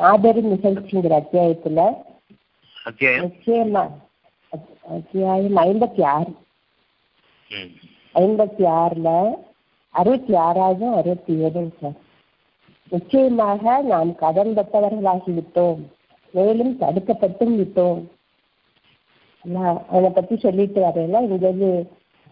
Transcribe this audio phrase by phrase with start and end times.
[0.00, 1.80] மாபெரும் நிகழ்ச்சிங்கிற அத்தியாயத்துல
[3.24, 3.82] நிச்சயமா
[4.52, 6.30] அத்- அத்தியாயம் ஐம்பத்தி ஆறு.
[8.14, 9.08] ஐம்பத்தி ஆறுல
[9.94, 11.98] அறுபத்தி ஆறாவது அறுபத்தி ஏழுங்க சார்
[12.92, 15.80] நிச்சயமாக நாம் கடன் பட்டவர்களாகி விட்டோம்
[16.34, 18.00] மேலும் தடுக்கப்பட்டும் விட்டோம்
[19.90, 21.70] அதை பத்தி சொல்லிட்டு வரையில இங்கிருந்து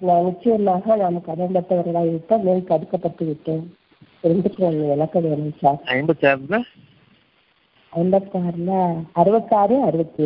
[0.00, 3.66] நான் நிச்சயமாக நாம் கடன் பட்டவர்களாகி விட்டோம் மேலும் தடுக்கப்பட்டு விட்டோம்
[4.24, 6.58] ஒன்று விளக்கம் வேணும் சார் ஐம்பத்தி ஆறுல
[7.92, 8.72] ஐம்பத்தாறுல?
[9.12, 10.22] அறுபத்தாறு அறுபத்தி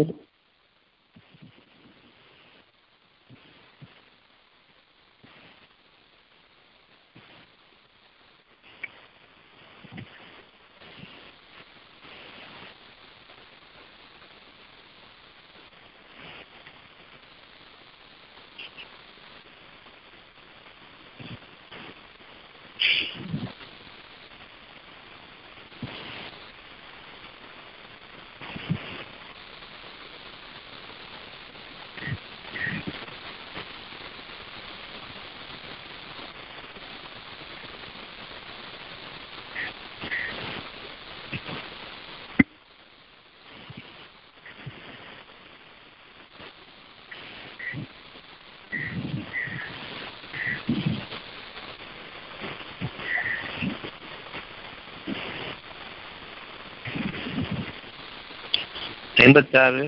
[59.31, 59.83] ஐம்பத்தாறு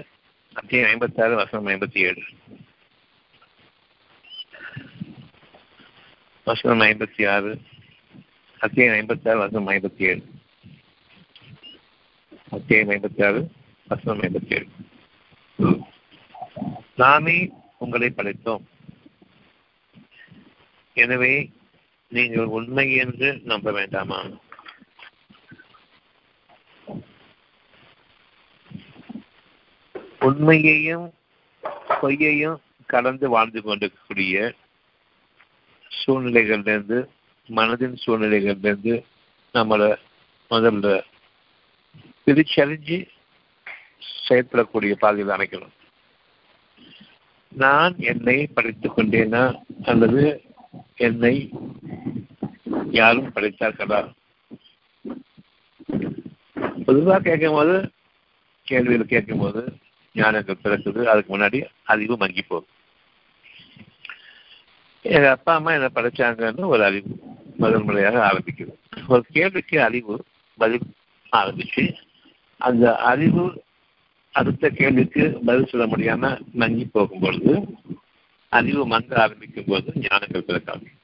[0.57, 2.23] அத்தியம் ஐம்பத்தாறு வசனம் ஐம்பத்தி ஏழு
[6.47, 7.53] வசனம் ஐம்பத்தி ஆறு
[8.61, 10.23] அத்தியம் ஐம்பத்தாறு வசனம் ஐம்பத்தி ஏழு
[12.51, 13.41] அத்தியம் ஐம்பத்தி ஆறு
[13.89, 14.69] வசனம் ஐம்பத்தி ஏழு
[16.95, 17.37] நாமே
[17.79, 18.65] உங்களை படைத்தோம்.
[20.97, 21.35] எனவே
[22.13, 24.20] நீங்கள் உண்மை என்று நம்ப வேண்டாமா?
[30.23, 31.12] உண்மையையும்
[32.03, 32.56] பொய்யையும்
[32.87, 34.55] கலந்து வாழ்ந்து கொண்டிருக்கக்கூடிய
[36.07, 37.08] சூழ்நிலைகள்லேருந்து
[37.48, 39.05] மனதின் சூழ்நிலைகள்லேருந்து
[39.55, 39.97] நம்மளை
[40.51, 41.02] முதல்ல
[42.27, 43.07] பிரிச்சறிஞ்சு
[44.29, 45.74] செயல்படக்கூடிய பாதையில் அமைக்கணும்.
[47.48, 50.42] நான் என்னை படித்துக் கொண்டேனா அல்லது
[50.97, 51.51] என்னை
[52.91, 54.01] யாரும் படித்தார்களா?
[56.86, 57.91] பொதுவாக கேட்கும்போது
[58.70, 59.77] கேள்வியில் கேட்கும்போது
[60.14, 62.67] ஞானங்கள் பிறக்குது அதுக்கு முன்னாடி அறிவு மங்கி போகுது.
[65.05, 67.12] எங்க அப்பா அம்மா என்ன படைச்சாங்கன்னு ஒரு அறிவு
[67.56, 68.74] முதல் முறையாக ஆரம்பிக்குது.
[69.08, 70.24] ஒரு கேள்விக்கு அறிவு
[70.58, 70.86] பதில்
[71.33, 71.84] ஆரம்பிச்சு
[72.61, 73.64] அந்த அறிவு
[74.34, 77.55] அடுத்த கேள்விக்கு பதில் சொல்ல முடியாம மங்கி போகும் பொழுது
[78.48, 81.00] அறிவு மங்க ஆரம்பிக்கும் போது ஞானங்கள் பிறக்க ஆரம்பிக்கும்.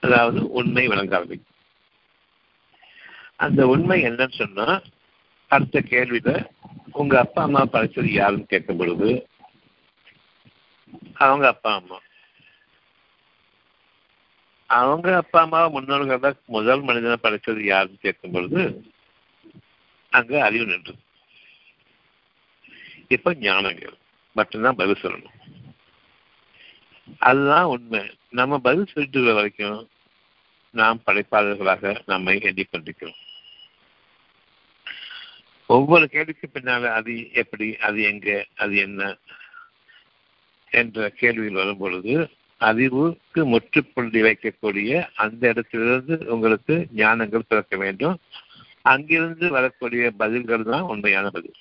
[0.00, 1.52] அதாவது உண்மை விளங்க ஆரம்பிக்கும்.
[3.36, 4.66] அந்த உண்மை என்னன்னு சொன்னா
[5.54, 6.30] அடுத்த கேள்வியில
[6.92, 9.08] உங்க அப்பா அம்மா படைச்சது யாருன்னு கேட்கும் பொழுது
[11.14, 11.98] அவங்க அப்பா அம்மா.
[14.70, 18.62] அவங்க அப்பா அம்மா முன்னோர்கள் தான் முதல் மனிதனை படைச்சது யாருன்னு கேட்கும் பொழுது
[20.12, 20.94] அங்க அறிவு நின்று
[23.08, 23.96] இப்ப ஞானங்கள்
[24.36, 25.38] மட்டும்தான் பதில் சொல்லணும்.
[27.18, 28.02] அதுதான் உண்மை.
[28.30, 29.80] நம்ம பதில் சொல்லிட்டு வரைக்கும்
[30.74, 33.20] நாம் படைப்பாளர்களாக நம்மை எண்ணிக்கொண்டிருக்கிறோம்
[35.74, 37.12] ஒவ்வொரு கேள்விக்கு பின்னால அது
[37.42, 38.28] எப்படி அது எங்க
[38.62, 39.02] அது என்ன
[40.72, 42.14] என்ற கேள்வியில் வரும் பொழுது
[42.60, 44.90] அறிவுக்கு முற்றுப்புள்ளி வைக்கக்கூடிய
[45.22, 48.16] அந்த இடத்திலிருந்து உங்களுக்கு ஞானங்கள் பிறக்க வேண்டும்.
[48.92, 51.58] அங்கிருந்து வரக்கூடிய பதில்கள் தான் உண்மையான பதில்.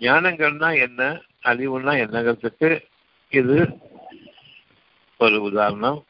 [0.00, 1.02] ஞானங்கள்னா என்ன
[1.50, 2.70] அறிவுனா என்னங்கிறதுக்கு
[3.32, 3.56] இது
[5.20, 6.00] ஒரு உதாரணம்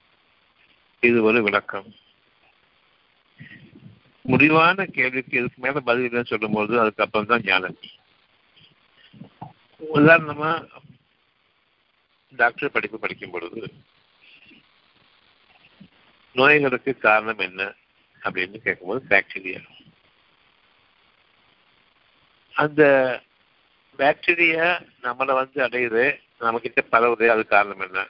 [1.03, 1.89] இது ஒரு விளக்கம்.
[4.27, 7.77] முடிவான கேள்விக்கு இதுக்கு மேல பதில் இல்லைன்னு சொல்லும்போது அதுக்கப்புறம் தான் ஞானம்.
[9.81, 10.51] உதாரணமா
[12.33, 13.61] டாக்டர் படிப்பு படிக்கும் பொழுது
[16.37, 17.63] நோய்களுக்கு காரணம் என்ன
[18.23, 19.61] அப்படின்னு கேட்கும்போது பாக்டீரியா
[22.57, 22.83] அந்த
[23.99, 24.67] பாக்டீரியா
[25.03, 26.05] நம்மளை வந்து அடையுது
[26.39, 28.01] நம்ம கிட்ட பரவுது அது காரணம் என்ன?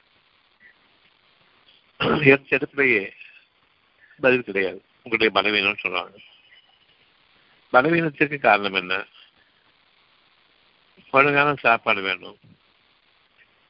[2.51, 3.03] எடுத்துலயே
[4.19, 4.79] பதில் கிடையாது.
[5.07, 6.15] உங்களுடைய பலவீனம்னு சொல்றாங்க
[7.73, 9.05] பலவீனத்திற்கு காரணம் என்ன?
[11.11, 12.37] ஒழுங்கான சாப்பாடு வேணும்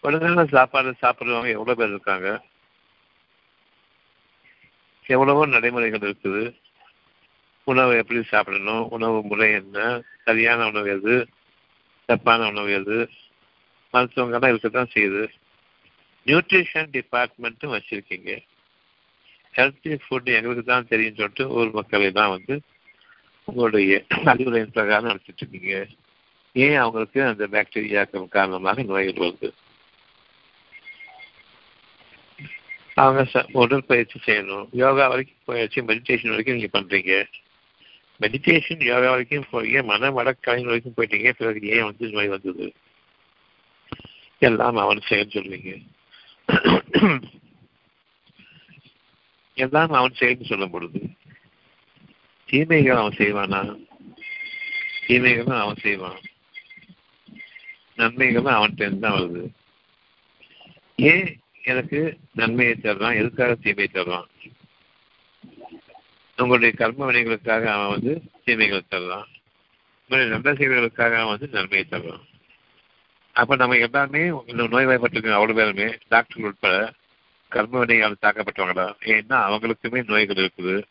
[0.03, 2.29] ஒழுங்கான சாப்பாடு சாப்பிடுறவங்க எவ்வளோ பேர் இருக்காங்க?
[5.05, 6.59] எவ்வளவோ நடைமுறைகள் இருக்குது.
[7.63, 8.89] உணவு எப்படி சாப்பிடணும்?
[8.89, 10.01] உணவு முறை என்ன?
[10.23, 11.29] சரியான உணவு எது?
[12.05, 13.09] தப்பான உணவு எது?
[13.93, 15.23] மருத்துவங்கள்லாம் இருக்கத்தான் செய்யுது.
[16.25, 18.31] நியூட்ரிஷன் டிபார்ட்மெண்ட்டும் வச்சுருக்கீங்க.
[19.57, 22.55] ஹெல்த்தி ஃபுட் எங்களுக்கு தான் தெரியும் சொல்லிட்டு ஊர் மக்களை தான் வந்து
[23.47, 23.99] உங்களுடைய
[24.31, 25.75] அறிவுரையின் பிரகாரம் நடத்திட்டு இருக்கீங்க.
[26.55, 29.49] ஏன் அவங்களுக்கு அந்த பாக்டீரியாக்கள் காரணமாக நோய்கள் வருது?
[33.03, 34.67] அவங்க உடற்பயிற்சி செய்யணும்.
[34.83, 37.15] யோகா வரைக்கும் போயாச்சு மெடிடேஷன் வரைக்கும் நீங்க பண்றீங்க.
[38.21, 42.67] மெடிடேஷன் யோகா வரைக்கும் போய் மன வடக்கலைஞர் வரைக்கும் போயிட்டீங்க பிறகு ஏன் வந்து நோய் வந்தது?
[44.41, 45.71] எல்லாம் அவன் செயல் சொல்றீங்க.
[49.57, 50.99] எல்லாம் அவன் செயல்னு சொல்லும் பொழுது
[52.49, 53.61] தீமைகள் அவன் செய்வானா?
[55.07, 56.19] தீமைகளும் அவன் செய்வான்.
[57.95, 59.43] நன்மைகளும் அவன்கிட்ட தான் வருது.
[60.99, 61.27] ஏன்
[61.63, 61.99] எனக்கு
[62.33, 64.27] நன்மையை தர்றான் எதுக்காக தீமையை தர்றான்
[66.37, 68.13] உங்களுடைய கர்ம வினைகளுக்காக அவன் வந்து
[68.45, 69.27] தீமைகளை தர்றான்
[70.01, 72.23] உங்களுடைய நல்ல செயல்களுக்காக அவன் வந்து நன்மையை தர்றான்
[73.35, 76.75] அப்ப நம்ம எல்லாமே இந்த நோய்வாய்ப்பட்டிருக்கோம் அவ்வளவு பேருமே டாக்டர்கள் உட்பட
[77.51, 78.93] கர்மவினையால் தாக்கப்பட்டவங்களா?
[78.99, 80.83] ஏன்னா அவங்களுக்குமே நோய்கள் இருக்குது.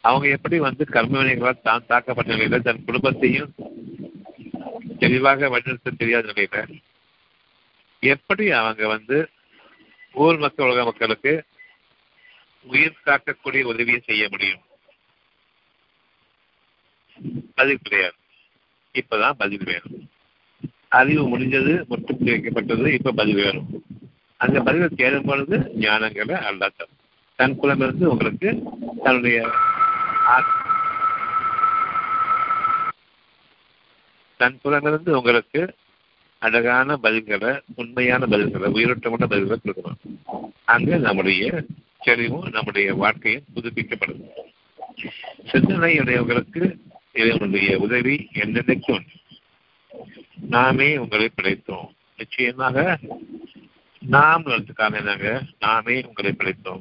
[0.00, 3.54] அவங்க எப்படி வந்து கர்மவினைகளால் தான் தாக்கப்பட்ட நிலையில தன் குடும்பத்தையும்
[4.98, 6.80] தெளிவாக வழிநடத்த தெரியாத நிலையில
[8.00, 9.28] எப்படி அவங்க வந்து
[10.12, 11.44] ஊர் மக்கள் உலக மக்களுக்கு
[12.62, 14.60] உயிர் காக்கக்கூடிய உதவியை செய்ய முடியும்?
[17.54, 18.14] பதில் கிடையாது.
[18.92, 20.10] இப்பதான் பதில் வேணும்.
[20.88, 23.82] அறிவு முடிஞ்சது முற்றுப்புள்ளி வைக்கப்பட்டது இப்ப பதில் வேணும்.
[24.40, 26.86] அந்த பதிலை தேடும் பொழுது ஞானங்களை அல்லாத
[27.38, 28.50] தன் குலமிருந்து உங்களுக்கு
[29.04, 29.38] தன்னுடைய
[34.36, 35.60] தன் புலமிருந்து உங்களுக்கு
[36.42, 40.02] அழகான பதில்களை உண்மையான பதில்களை உயிரோட்டமான பதில்களை கொடுக்கணும்.
[40.64, 41.64] அங்க நம்முடைய
[42.04, 44.22] செறிவும் நம்முடைய வாழ்க்கையும் புதுப்பிக்கப்படும்
[45.52, 46.62] சிந்தனை உடையவர்களுக்கு
[47.12, 49.06] இதனுடைய உதவி என்னென்னைக்கும்
[50.48, 51.88] நாமே உங்களை படைத்தோம்.
[52.16, 52.98] நிச்சயமாக
[54.08, 54.42] நாம்
[54.74, 55.42] காரணம் என்னங்க?
[55.58, 56.80] நாமே உங்களை படைத்தோம்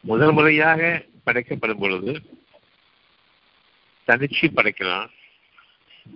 [0.00, 2.22] முதல் முறையாக படைக்கப்படும் பொழுது
[4.06, 5.08] தனிச்சு படைக்கலாம்.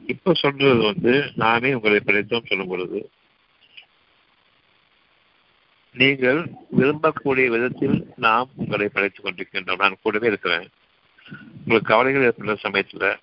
[0.06, 3.10] இப்ப சொல்றது வந்து நாமே உங்களை படைத்தோம் சொல்லும் பொழுது
[5.92, 9.78] நீங்கள் விரும்பக்கூடிய விதத்தில் நாம் உங்களை படைத்துக் கொண்டிருக்கின்றோம்.
[9.78, 10.68] நான் கூடவே இருக்கிறேன்.
[11.58, 13.16] உங்களுக்கு கவலைகள் ஏற்படுற சமயத்துல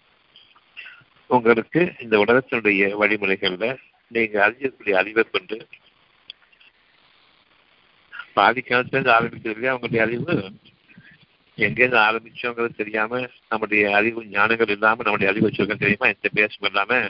[1.28, 3.78] உங்களுக்கு இந்த உலகத்தினுடைய வழிமுறைகள்ல
[4.12, 5.58] நீங்கள் அறிஞர்களுடைய அறிவை கொண்டு
[8.34, 10.34] பாதி காலத்துல ஆரம்பிக்கிறது இல்லையா அவங்களுடைய அறிவு
[11.58, 13.20] எங்கேருந்து ஆரம்பிச்சோங்கிறது தெரியாம
[13.50, 16.08] நம்முடைய அறிவு ஞானங்கள் இல்லாம நம்முடைய அறிவு வச்சிருக்கோம் தெரியுமா?
[16.08, 17.10] எந்த பேசும் இல்லாம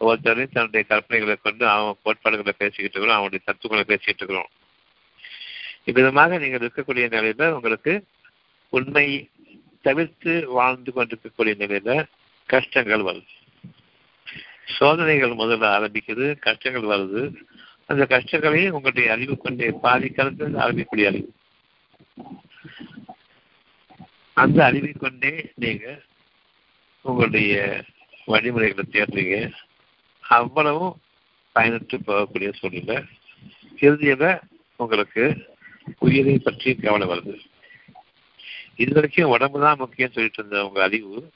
[0.00, 4.50] ஒவ்வொருத்தரையும் தன்னுடைய கற்பனைகளை கொண்டு அவன் கோட்பாடுகளை பேசிக்கிட்டு இருக்கிறோம் அவனுடைய தத்துவங்களை பேசிக்கிட்டு இருக்கிறோம்.
[5.84, 7.94] இவ்விதமாக நீங்கள் இருக்கக்கூடிய நிலையில உங்களுக்கு
[8.72, 9.06] உண்மை
[9.84, 12.04] தவிர்த்து வாழ்ந்து கொண்டிருக்கக்கூடிய நிலையில
[12.48, 13.32] கஷ்டங்கள் வருது
[14.66, 17.34] சோதனைகள் முதல்ல ஆரம்பிக்குது கஷ்டங்கள் வருது.
[17.86, 21.32] அந்த கஷ்டங்களையும் உங்களுடைய அறிவு கொண்டே பாதி காலத்தில் ஆரம்பிக்கக்கூடிய அறிவு.
[24.32, 26.00] அந்த அறிவை கொண்டே நீங்க
[27.00, 27.84] உங்களுடைய
[28.26, 29.52] வழிமுறைகளை தேடுறீங்க.
[30.20, 31.00] அவ்வளவும்
[31.54, 33.02] பயனற்று போகக்கூடிய சூழ்நிலை.
[33.76, 34.40] இறுதியில
[34.76, 35.54] உங்களுக்கு
[35.98, 37.38] உயிரை பற்றி கவலை வருது.
[38.76, 41.30] இது வரைக்கும் உடம்பு தான் முக்கியம் சொல்லிட்டு இருந்த உங்க அறிவு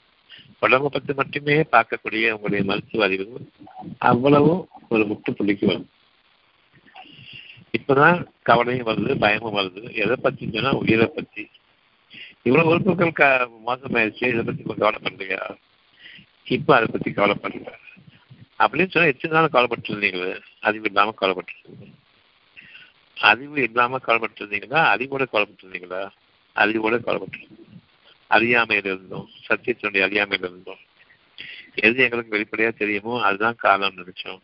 [0.61, 3.51] உடம்ப பற்றி மட்டுமே பார்க்கக்கூடிய உங்களுடைய மருத்துவ அறிவு
[3.99, 5.89] அவ்வளவும் ஒரு முட்டுப்புள்ளிக்கு வரும்.
[7.79, 9.83] இப்பதான் கவலையும் வருது பயமும் வருது.
[9.95, 11.51] எதை பத்தி சொன்னா உயிரை பத்தி.
[12.43, 13.25] இவ்வளவு உறுப்புகள் க
[13.67, 15.37] மோசமாயிருச்சு இதை பத்தி இப்ப கவலைப்படுறீங்க
[16.47, 17.71] இப்ப அதை பத்தி கவலைப்படுறீங்க
[18.59, 21.95] அப்படின்னு சொன்னா எத்தனை நாள் கவலைப்பட்டு இருந்தீங்களே அறிவு இல்லாம கவலைப்பட்டு இருந்தீங்க
[23.17, 26.03] அறிவு இல்லாம கவலைப்பட்டு இருந்தீங்களா அறிவோட கவலைப்பட்டு இருந்தீங்களா
[26.57, 27.67] அறிவோட கவலைப்பட்டு
[28.31, 30.83] இருந்தோம் சத்தியத்தினுடைய அறியாமையில் இருந்தோம்
[31.75, 34.41] எது எங்களுக்கு வெளிப்படையா தெரியுமோ அதுதான் காலம் நினைச்சோம்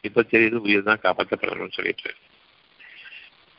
[0.00, 2.14] இப்ப தெரியுது உயிர் தான் காப்பாற்றப்படணும்னு சொல்லிட்டு.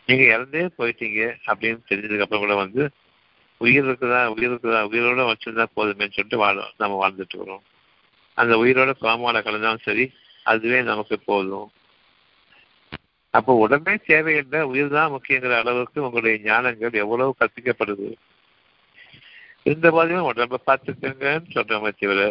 [0.05, 2.91] நீங்க இறந்தே போயிட்டீங்க அப்படின்னு தெரிஞ்சதுக்கு அப்புறம் கூட வந்து
[3.57, 7.63] உயிர் இருக்குதா உயிர் இருக்குதா உயிரோட வச்சிருந்தா போதுமேன்னு சொல்லிட்டு வாழ நம்ம வாழ்ந்துட்டு இருக்கிறோம்.
[8.33, 11.71] அந்த உயிரோட கோமால கலந்தாலும் சரி அதுவே நமக்கு போதும்.
[13.29, 18.07] அப்போ உடனே தேவையில்லை உயிர் தான் முக்கியங்கிற அளவுக்கு உங்களுடைய ஞானங்கள் எவ்வளவு கற்பிக்கப்படுது?
[19.69, 22.21] இந்த போதையும் உடம்ப பார்த்துக்கங்கன்னு சொல்றோமே தவிர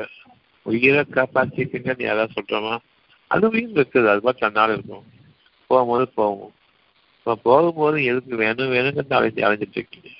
[0.67, 2.75] உயிரை காப்பாற்றிக்கங்கன்னு யாராவது சொல்றோமா
[3.31, 5.05] அது உயிர் இருக்குது அது மாதிரி தன்னால் இருக்கும்.
[5.71, 6.53] போகும்போது போகும்.
[7.19, 10.11] இப்போ போகும்போது எதுக்கு வேணும் வேணுங்கிறது அழைச்சி அழைஞ்சிட்டு இருக்கீங்க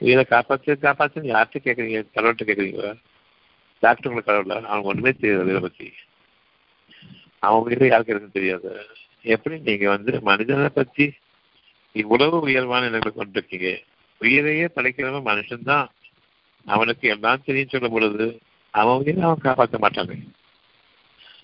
[0.00, 2.90] உயிரை காப்பாற்று காப்பாற்றுன்னு யார்கிட்ட கேட்குறீங்க கடவுள்கிட்ட கேட்குறீங்களா
[3.82, 4.54] டாக்டருங்களை கடவுள?
[4.70, 5.88] அவங்க ஒன்றுமே தெரியாது இதை பற்றி
[7.42, 8.70] அவங்க உயிரை யாருக்கு இருக்குன்னு தெரியாது.
[9.34, 11.04] எப்படி நீங்கள் வந்து மனிதனை பற்றி
[11.94, 13.70] இவ்வளவு உயர்வான நிலைமை கொண்டிருக்கீங்க
[14.20, 15.88] உயிரையே படைக்கிறவன் மனுஷன்தான்.
[16.66, 18.26] அவனுக்கு எல்லாம் தெரியும் சொல்லும் பொழுது
[18.74, 20.16] அவன் உயிரை அவன் காப்பாற்ற மாட்டானே.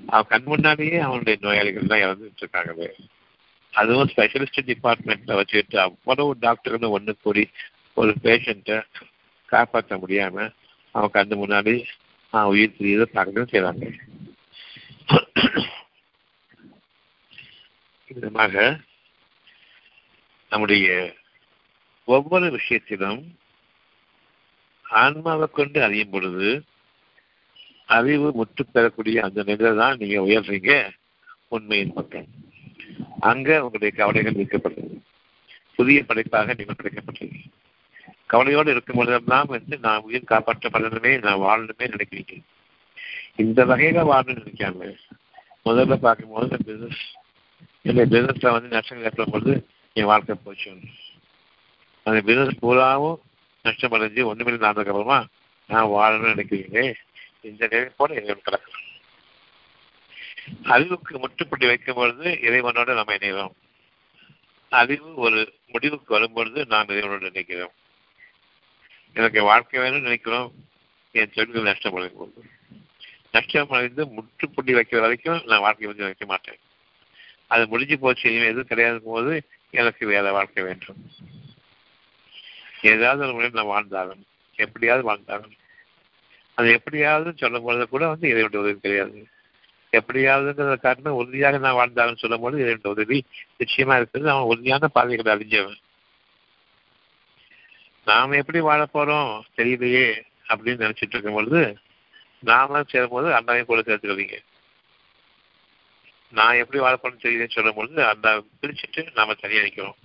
[0.06, 2.88] அவன் கண் முன்னாடியே அவனுடைய நோயாளிகள் தான் இறந்துட்டு இருக்காங்களே
[3.73, 7.45] அதுவும் ஸ்பெஷலிஸ்ட் டிபார்ட்மெண்ட்ல வச்சுக்கிட்டு அவ்வளவு டாக்டர்கள் ஒன்று கூடி
[7.95, 8.78] ஒரு பேஷண்ட்டை
[9.47, 10.50] காப்பாற்ற முடியாம
[10.95, 11.75] அவன் கண்ணு முன்னாடி
[12.33, 13.85] அவன் உயிர் தெரியுத தாக்கணும் செய்றாங்க.
[18.09, 18.54] விதமாக
[20.50, 20.88] நம்முடைய
[22.08, 23.22] ஒவ்வொரு விஷயத்திலும்
[24.86, 26.50] ஆன்மாவை கொண்டு அறியும் பொழுது
[27.88, 30.72] அறிவு முற்று பெறக்கூடிய அந்த நிலை தான் நீங்க உயர்றீங்க
[31.48, 32.28] உண்மையின் பக்கம்.
[33.20, 34.96] அங்க உங்களுடைய கவலைகள் நீக்கப்படுது
[35.75, 37.38] புதிய படைப்பாக நீங்கள் படைக்கப்பட்டீங்க
[38.26, 42.34] கவலையோடு இருக்கும் பொழுதெல்லாம் வந்து நான் உயிர் காப்பாற்றப்படணுமே நான் வாழணுமே நினைக்கிறீங்க
[43.36, 44.90] இந்த வகையில வாழணும்னு நினைக்காம
[45.64, 47.02] முதல்ல பார்க்கும்போது பிசினஸ்
[47.82, 49.54] என்னுடைய பிசினஸ்ல வந்து நஷ்டங்கள் ஏற்படும் பொழுது
[49.96, 50.70] என் வாழ்க்கை போச்சு.
[52.06, 53.20] அந்த பிசினஸ் பூராவும்
[53.62, 55.26] நஷ்டம் அடைஞ்சு ஒண்ணுமே அப்புறமா
[55.68, 56.94] நான் வாழணும்னு நினைக்கிறீங்க
[57.40, 58.84] இந்த நிலை போல இறைவன் கிடக்கணும்
[60.62, 63.54] அறிவுக்கு முற்றுப்புள்ளி வைக்கும் பொழுது நாம் நம்ம இணைகிறோம்
[64.68, 67.75] அறிவு ஒரு முடிவுக்கு வரும்பொழுது நாம் இறைவனோடு நினைக்கிறோம்
[69.12, 70.52] எனக்கு வாழ்க்கை வேணும்னு நினைக்கிறோம்
[71.12, 72.48] என் தொழில்கள் நஷ்டம் அடையும் போது.
[73.32, 76.58] நஷ்டம் அடைந்து முற்றுப்புள்ளி வைக்கிற வரைக்கும் நான் வாழ்க்கை வந்து வைக்க மாட்டேன்.
[77.46, 79.32] அது முடிஞ்சு போச்சு இனிமேல் எதுவும் கிடையாது போது
[79.70, 80.96] எனக்கு வேற வாழ்க்கை வேண்டும்.
[82.90, 84.26] ஏதாவது ஒரு முறையில் நான் வாழ்ந்தாகணும்
[84.58, 85.56] எப்படியாவது வாழ்ந்தாகணும்
[86.58, 89.18] அது எப்படியாவது சொல்லும் பொழுது கூட வந்து இறைவனுடைய உதவி கிடையாது.
[89.92, 93.18] எப்படியாவதுங்கிற காரணம் உறுதியாக நான் வாழ்ந்தாலும் சொல்லும் போது இறைவனுடைய உதவி
[93.58, 94.30] நிச்சயமா இருக்கிறது.
[94.30, 95.80] அவன் உறுதியான பாதைகளை அறிஞ்சவன்
[98.06, 100.08] நாம் எப்படி வாழ போறோம் தெரியலையே
[100.48, 101.60] அப்படின்னு நினைச்சிட்டு இருக்கும் பொழுது
[102.42, 104.36] நாம சேரும் போது அண்ணாவையும் கூட சேர்த்துக்கிறீங்க
[106.32, 108.28] நான் எப்படி வாழ தெரியுதுன்னு தெரியலன்னு சொல்லும் பொழுது அந்த
[108.60, 109.98] பிரிச்சுட்டு நாம தனியாக நிற்கிறோம்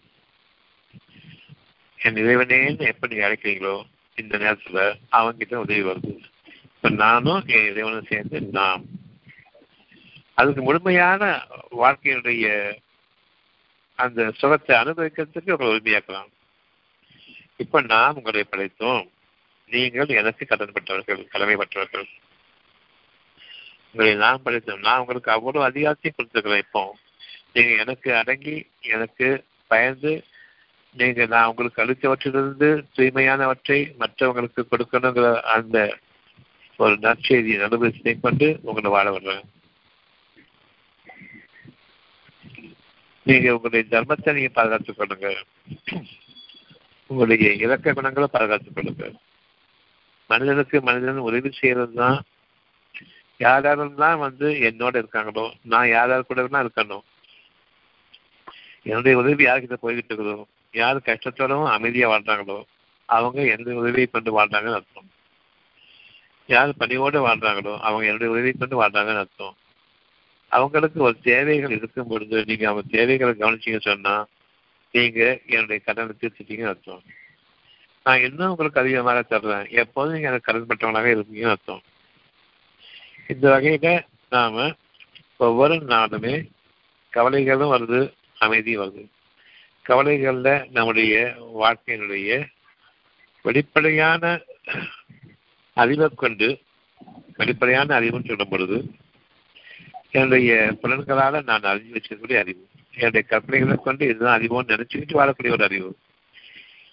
[2.04, 3.84] என் இறைவனேன்னு எப்படி நீங்க அழைக்கிறீங்களோ
[4.16, 6.24] இந்த நேரத்துல அவங்கிட்ட உதவி வருது.
[6.76, 8.84] இப்ப நானும் என் இறைவனும் சேர்ந்து நாம்.
[10.34, 12.76] அதுக்கு முழுமையான வாழ்க்கையினுடைய
[13.96, 16.28] அந்த சுகத்தை அனுபவிக்கிறதுக்கு உங்களை உரிமையாக்கலாம்.
[17.58, 19.08] இப்ப நாம் உங்களை படைத்தோம்.
[19.70, 22.06] நீங்கள் எனக்கு கடன்பட்டவர்கள் கடமைப்பட்டவர்கள்
[23.92, 24.80] உங்களை நான் படைத்தோம்.
[24.80, 26.98] நான் உங்களுக்கு அவ்வளவு அதிகாரத்தையும் கொடுத்துருக்கிறேன் இப்போ.
[27.54, 30.26] நீங்க எனக்கு அடங்கி எனக்கு பயந்து
[30.96, 35.78] நீங்க நான் உங்களுக்கு அளித்தவற்றிலிருந்து தூய்மையானவற்றை மற்றவங்களுக்கு கொடுக்கணுங்கிற அந்த
[36.80, 39.44] ஒரு நற்செய்தியை அனுபவத்தை கொண்டு உங்களை வாழ வர்றேன்
[43.26, 45.28] நீங்க உங்களுடைய தர்மத்தை நீங்க பாதுகாத்துக் கொள்ளுங்க.
[47.10, 49.06] உங்களுடைய இலக்க குணங்களை பாதுகாத்துக் கொள்ளுங்க.
[50.30, 52.18] மனிதனுக்கு மனிதன் உதவி செய்யறது தான்
[53.40, 57.06] யார் யாரெல்லாம் வந்து என்னோட இருக்காங்களோ நான் யார் யார் கூட இருக்கணும்.
[58.90, 62.64] என்னுடைய உதவி யார்கிட்ட போய்கிட்டு இருக்கிறோம் யார் கஷ்டத்தோடவும் அமைதியா வாழ்றாங்களோ
[63.06, 65.10] அவங்க எந்த உதவியை கொண்டு வாழ்றாங்கன்னு அர்த்தம்.
[66.48, 69.56] யார் பணியோடு வாழ்றாங்களோ அவங்க என்னுடைய உதவியை கொண்டு வாழ்றாங்கன்னு அர்த்தம்.
[70.48, 74.26] அவங்களுக்கு ஒரு தேவைகள் இருக்கும் பொழுது நீங்க அவங்க தேவைகளை கவனிச்சீங்க சொன்னா
[74.92, 77.04] நீங்க என்னுடைய கடனை தீர்த்துட்டீங்கன்னு அர்த்தம்.
[78.04, 79.70] நான் இன்னும் உங்களுக்கு அதிகமாக தர்றேன்.
[79.70, 81.82] எப்போதும் நீங்க எனக்கு கடன் பட்டவங்களாக இருப்பீங்கன்னு அர்த்தம்.
[83.28, 84.72] இந்த வகையில நாம
[85.38, 86.50] ஒவ்வொரு நாளுமே
[87.10, 89.04] கவலைகளும் வருது அமைதியும் வருது.
[89.90, 92.48] கவலைகள்ல நம்முடைய வாழ்க்கையினுடைய
[93.42, 94.40] வெளிப்படையான
[95.74, 96.60] அறிவை கொண்டு
[97.38, 98.92] வெளிப்படையான அறிவுன்னு சொல்லும் பொழுது
[100.12, 102.68] என்னுடைய புலன்களால் நான் அறிஞ்சு வச்சிருக்கக்கூடிய அறிவு.
[102.96, 105.98] என்னுடைய கற்பனைகளை கொண்டு இதுதான் அறிவோன்னு நினைச்சுக்கிட்டு வாழக்கூடிய ஒரு அறிவு.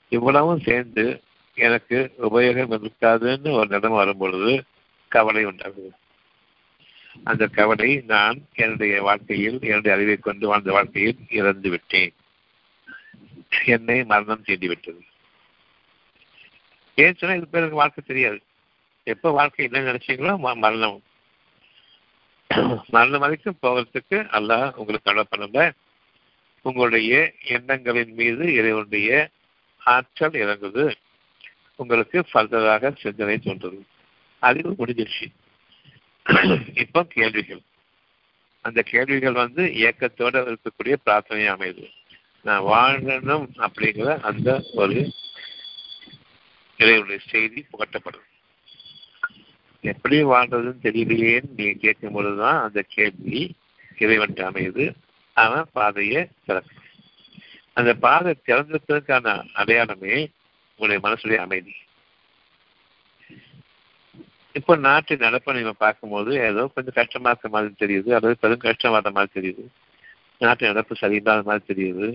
[0.08, 1.22] இவ்வளவும் சேர்ந்து
[1.54, 4.62] எனக்கு உபயோகம் இருக்காதுன்னு ஒரு நிலம் வரும் பொழுது
[5.08, 5.90] கவலை உண்டாகுது.
[7.24, 12.12] அந்த கவலை நான் என்னுடைய வாழ்க்கையில் என்னுடைய அறிவை கொண்டு வாழ்ந்த வாழ்க்கையில் இறந்து விட்டேன்
[13.64, 14.68] என்னை மரணம் தேடி
[16.94, 18.40] ஏன் சொன்னா இது பேருக்கு வாழ்க்கை தெரியாது.
[19.02, 21.02] எப்ப வாழ்க்கை என்ன நினைச்சீங்களோ மரணம்.
[22.90, 25.72] மரணம் வரைக்கும் போகிறதுக்கு அல்லாஹ் உங்களுக்கு அலோ பண்ணல
[26.62, 29.30] உங்களுடைய எண்ணங்களின் மீது இறைவனுடைய
[29.78, 30.92] ஆற்றல் இறங்குது.
[31.76, 33.80] உங்களுக்கு ஃபர்தராக சிந்தனை தோன்றுது
[34.38, 35.26] அறிவு முடிஞ்சிருச்சு.
[36.74, 37.60] இப்போ கேள்விகள்.
[38.60, 41.96] அந்த கேள்விகள் வந்து இயக்கத்தோட இருக்கக்கூடிய பிரார்த்தனை அமையுது.
[42.42, 44.98] நான் வாழணும் அப்படிங்கிற அந்த ஒரு
[46.78, 48.26] இறைவனுடைய செய்தி புகட்டப்படும்
[49.80, 53.56] எப்படி வாழ்றதுன்னு தெரியலையேன்னு நீங்க கேட்கும் பொழுதுதான் அந்த கேள்வி
[53.98, 54.94] இறைவன் அமையுது.
[55.36, 56.86] அவன் பாதையை திறக்கும்
[57.72, 60.30] அந்த பாதை திறந்திருக்கிறதுக்கான அடையாளமே
[60.78, 61.74] உங்களுடைய மனசுடைய அமைதி.
[64.52, 69.30] இப்போ நாட்டு நடப்பை நீங்க பார்க்கும்போது ஏதோ கொஞ்சம் கஷ்டமா இருக்க மாதிரி தெரியுது அல்லது பெரும் கஷ்டமாத மாதிரி
[69.34, 69.64] தெரியுது.
[70.40, 72.08] நாட்டு நடப்பு சரியில்லாத மாதிரி தெரியுது.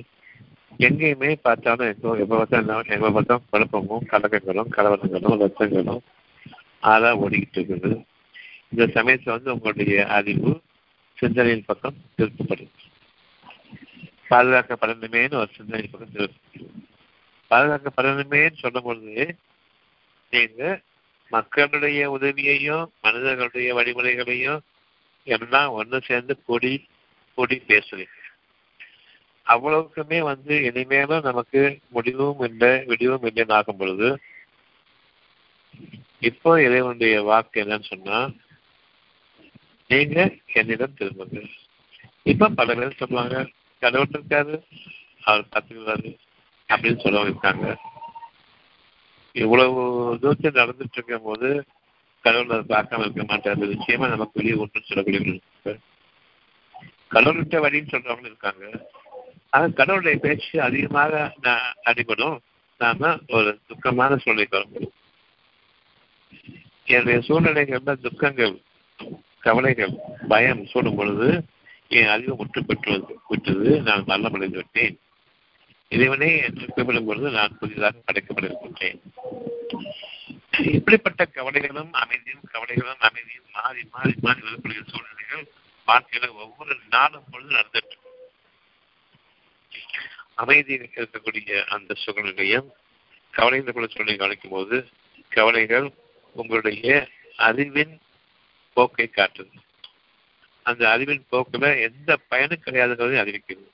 [0.79, 6.03] எங்கேயுமே பார்த்தாலும் எப்போ எப்போ பார்த்தாலும் எப்போ பார்த்தாலும் குழப்பமும் கலக்கங்களும் கலவரங்களும் ரத்தங்களும்
[6.79, 7.91] ஆளாக ஓடிக்கிட்டு இருக்குது.
[8.71, 10.51] இந்த சமயத்தில் வந்து உங்களுடைய அறிவு
[11.17, 12.71] சிந்தனையின் பக்கம் திருப்பப்படுது
[14.29, 16.31] பாதுகாக்கப்படணுமேனு ஒரு சிந்தனை பக்கத்தில்
[17.51, 19.25] பாதுகாக்கப்படணுமேன்னு சொல்லும் பொழுது
[20.33, 20.81] நீங்கள்
[21.31, 24.61] மக்களுடைய உதவியையும் மனிதர்களுடைய வழிமுறைகளையும்
[25.27, 26.73] எல்லாம் ஒன்று சேர்ந்து கூடி
[27.37, 28.13] கூடி பேசுறீங்க
[29.47, 34.09] அவ்வளவுக்குமே வந்து இனிமேலும் நமக்கு முடிவும் இல்லை விடிவும் இல்லைன்னு ஆகும் பொழுது
[36.19, 38.17] இப்போ இறைவனுடைய வாக்கு என்னன்னு சொன்னா
[39.89, 40.17] நீங்க
[40.53, 41.41] என்னிடம் திரும்புங்க
[42.23, 43.37] இப்ப பல பேர் சொல்லுவாங்க
[43.81, 44.55] கடவுள் இருக்காரு
[45.23, 46.11] அவர் பார்த்துக்கிறாரு
[46.69, 47.67] அப்படின்னு சொல்லுவாங்க இருக்காங்க
[49.35, 49.81] இவ்வளவு
[50.21, 51.49] தூரத்தில் நடந்துட்டு இருக்கும் போது
[52.25, 53.69] கடவுள் அதை பார்க்காம இருக்க மாட்டாரு.
[53.71, 55.21] நிச்சயமா நமக்கு வெளியே ஒன்று சொல்லக்கூடிய
[57.11, 58.89] கடவுள்கிட்ட வழின்னு சொல்றவங்க இருக்காங்க.
[59.49, 61.33] ஆக கடவுளுடைய பேச்சு அதிகமாக
[61.85, 62.37] அடிபடும்
[62.77, 64.93] நாம ஒரு துக்கமான சூழ்நிலைக்கு வர முடியும்.
[66.85, 68.55] என்னுடைய சூழ்நிலைகள்ல துக்கங்கள்
[69.39, 69.93] கவலைகள்
[70.27, 71.43] பயம் சூடும் பொழுது
[71.87, 73.81] என் அறிவு முற்று பெற்று விட்டது.
[73.81, 74.99] நான் மரணமடைந்து விட்டேன்.
[75.89, 78.99] இறைவனே என்று பொழுது நான் புதிதாக படைக்கப்பட்டிருக்கின்றேன்
[80.71, 85.45] இப்படிப்பட்ட கவலைகளும் அமைதியும் கவலைகளும் அமைதியும் மாறி மாறி மாறி வரக்கூடிய சூழ்நிலைகள்
[85.87, 87.97] வாழ்க்கையில ஒவ்வொரு நாளும் பொழுது நடந்துட்டு
[90.35, 92.71] அமைதியில் இருக்கக்கூடிய அந்த சூழ்நிலையும்
[93.31, 94.87] கவலை கூட சூழ்நிலை கவனிக்கும் போது
[95.29, 95.93] கவலைகள்
[96.33, 97.99] உங்களுடைய அறிவின்
[98.73, 99.53] போக்கை காட்டுது.
[100.63, 103.71] அந்த அறிவின் போக்குல எந்த பயனும் கிடையாதுங்கிறதையும் அறிவிக்கிறது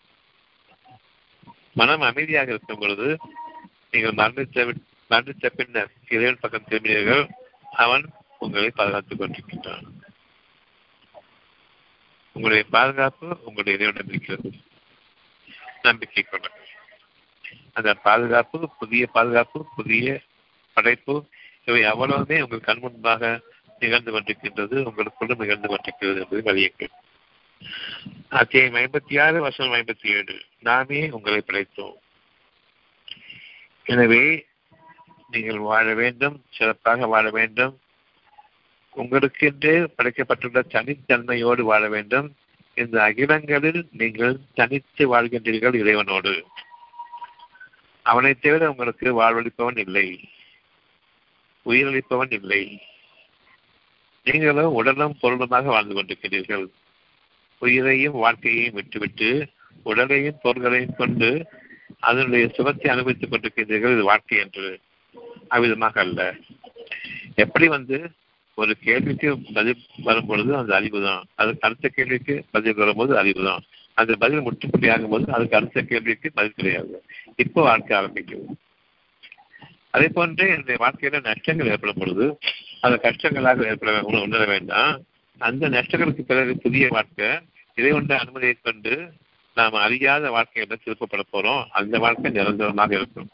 [1.74, 3.18] மனம் அமைதியாக இருக்கும் பொழுது
[3.92, 4.76] நீங்கள் மரணித்த
[5.10, 7.30] மரணித்த பின்னர் இறைவன் பக்கம் திரும்பினீர்கள்
[7.72, 9.99] அவன் உங்களை பாதுகாத்துக் கொண்டிருக்கின்றான்.
[12.40, 14.50] உங்களுடைய பாதுகாப்பு உங்களுடைய இறைவனிடம் இருக்கிறது
[15.82, 16.52] நம்பிக்கை கொள்ள
[17.74, 20.22] அந்த பாதுகாப்பு புதிய பாதுகாப்பு புதிய
[20.74, 21.16] படைப்பு
[21.66, 23.42] இவை அவ்வளவுமே உங்கள் கண் முன்பாக
[23.80, 26.94] நிகழ்ந்து கொண்டிருக்கின்றது உங்களுக்குள்ளும் நிகழ்ந்து கொண்டிருக்கிறது என்பது வலியுங்கள்
[28.30, 30.36] அத்தியாயம் ஐம்பத்தி ஆறு வருஷம் ஐம்பத்தி ஏழு.
[30.60, 31.98] நாமே உங்களை படைத்தோம்.
[33.84, 34.48] எனவே
[35.30, 37.80] நீங்கள் வாழ வேண்டும் சிறப்பாக வாழ வேண்டும்.
[38.92, 42.36] உங்களுக்கென்றே படைக்கப்பட்டுள்ள தனித்தன்மையோடு வாழ வேண்டும்.
[42.76, 46.44] இந்த அகிலங்களில் நீங்கள் தனித்து வாழ்கின்றீர்கள் இறைவனோடு.
[48.02, 50.20] அவனை தவிர உங்களுக்கு வாழ்வளிப்பவன் இல்லை.
[51.66, 52.82] உயிரளிப்பவன் இல்லை.
[54.24, 56.68] நீங்களும் உடலும் பொருளுமாக வாழ்ந்து கொண்டிருக்கிறீர்கள்.
[57.58, 59.48] உயிரையும் வாழ்க்கையையும் விட்டுவிட்டு
[59.84, 61.48] உடலையும் பொருள்களையும் கொண்டு
[62.00, 64.80] அதனுடைய சுகத்தை அனுபவித்துக் கொண்டிருக்கிறீர்கள் இது வாழ்க்கை என்று.
[65.50, 66.36] அவ்விதமாக அல்ல.
[67.36, 68.12] எப்படி வந்து
[68.62, 73.64] ஒரு கேள்விக்கு பதில் வரும்பொழுது அது அந்த அறிவு தான் அதுக்கு அடுத்த கேள்விக்கு பதில் வரும்போது அறிவு தான்
[74.02, 76.94] அந்த பதில் முற்றுப்புள்ளி ஆகும்போது அதுக்கு அடுத்த கேள்விக்கு பதில் கிடையாது.
[77.44, 78.50] இப்போ வாழ்க்கை ஆரம்பிக்கும்
[79.96, 82.26] அதே போன்றே என்னுடைய வாழ்க்கையில நஷ்டங்கள் ஏற்படும் பொழுது
[82.86, 83.94] அந்த கஷ்டங்களாக ஏற்பட
[84.26, 84.94] உணர வேண்டாம்.
[85.48, 87.30] அந்த நஷ்டங்களுக்கு பிறகு புதிய வாழ்க்கை
[87.78, 88.94] இதை ஒன்ற அனுமதியை கொண்டு
[89.58, 91.64] நாம் அறியாத வாழ்க்கையில திருப்பப்பட போறோம்.
[91.80, 93.30] அந்த வாழ்க்கை நிரந்தரமாக இருக்கும்.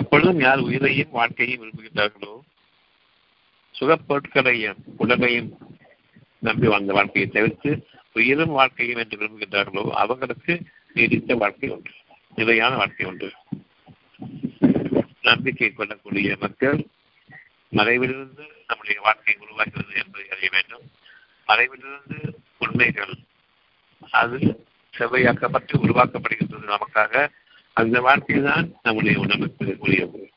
[0.00, 2.34] அப்பொழுதும் யார் உயிரையும் வாழ்க்கையும் விரும்புகின்றார்களோ?
[3.80, 5.56] சுகப்பொருட்களையும் உடலையும்
[6.38, 10.62] நம்பி வாழ்ந்த வாழ்க்கையை தவிர்த்து உயிரும் வாழ்க்கையும் என்று விரும்புகின்றார்களோ அவர்களுக்கு
[10.94, 11.90] நீடித்த வாழ்க்கை உண்டு.
[12.34, 13.32] நிலையான வாழ்க்கை உண்டு.
[15.22, 16.86] நம்பிக்கை கொள்ளக்கூடிய மக்கள்
[17.72, 20.90] மறைவிலிருந்து நம்முடைய வாழ்க்கை உருவாகிறது என்பதை அறிய வேண்டும்.
[21.46, 23.14] மறைவிலிருந்து உண்மைகள்
[24.10, 24.64] அது
[24.98, 27.30] செவ்வையாக்கப்பட்டு உருவாக்கப்படுகின்றது நமக்காக.
[27.72, 30.30] அந்த வாழ்க்கை தான் நம்முடைய உணவுக்கு உரியது.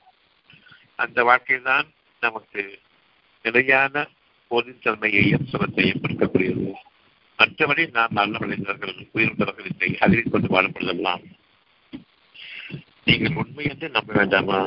[0.95, 2.79] அந்த வாழ்க்கை தான் நமக்கு
[3.47, 4.05] நிலையான
[4.51, 6.67] பொதுத்தன்மையையும் சுகத்தையும் கொடுக்கக்கூடியது.
[7.39, 11.25] மற்றபடி நாம் நல்ல மனிதர்கள் உயிர் பிறக்கவில்லை அறிவிக் கொண்டு வாழப்படுதெல்லாம்
[13.07, 14.59] நீங்கள் உண்மை என்று நம்ப வேண்டாமா?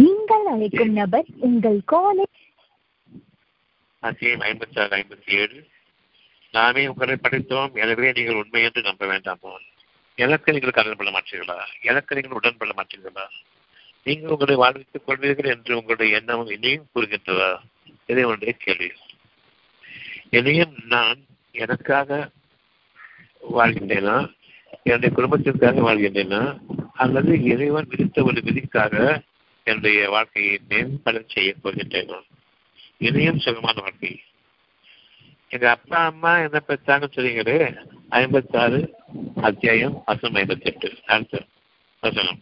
[0.00, 2.24] நீங்கள் அழைக்கும் நபர் உங்கள் காலை
[4.02, 5.58] அத்தியம் ஐம்பத்தி ஆறு ஐம்பத்தி ஏழு
[6.54, 7.72] நாமே உங்களை படைத்தோம்.
[7.82, 9.52] எனவே நீங்கள் உண்மை என்று நம்ப வேண்டாமா?
[10.24, 11.58] எனக்கு நீங்கள் கடன் பண்ண மாட்டீர்களா?
[11.90, 13.24] எனக்கு நீங்கள் உடன்பட மாட்டீர்களா?
[14.08, 17.56] நீங்கள் உங்களை வாழ்வித்துக் கொள்வீர்கள் என்று உங்களுடைய எண்ணம் இனியும் கூறுகின்றதா?
[18.06, 18.90] இதை ஒன்றே கேள்வி.
[20.30, 21.18] இனியும் நான்
[21.50, 22.30] எனக்காக
[23.54, 24.34] வாழ்கின்றேனா?
[24.82, 26.58] என்னுடைய குடும்பத்திற்காக வாழ்கின்றேனா?
[26.94, 29.22] அல்லது இறைவன் விதித்த ஒரு விதிக்காக
[29.64, 32.20] என்னுடைய வாழ்க்கையை மேம்பட செய்ய போகின்றேனா?
[32.96, 34.20] இனியும் சுகமான வாழ்க்கை.
[35.48, 37.76] எங்க அப்பா அம்மா என்ன பெற்றாங்கன்னு சொன்னீங்களே
[38.08, 38.94] ஐம்பத்தாறு
[39.42, 41.42] அத்தியாயம் வசனம் ஐம்பத்தி எட்டு அடுத்த
[42.00, 42.38] வசனம்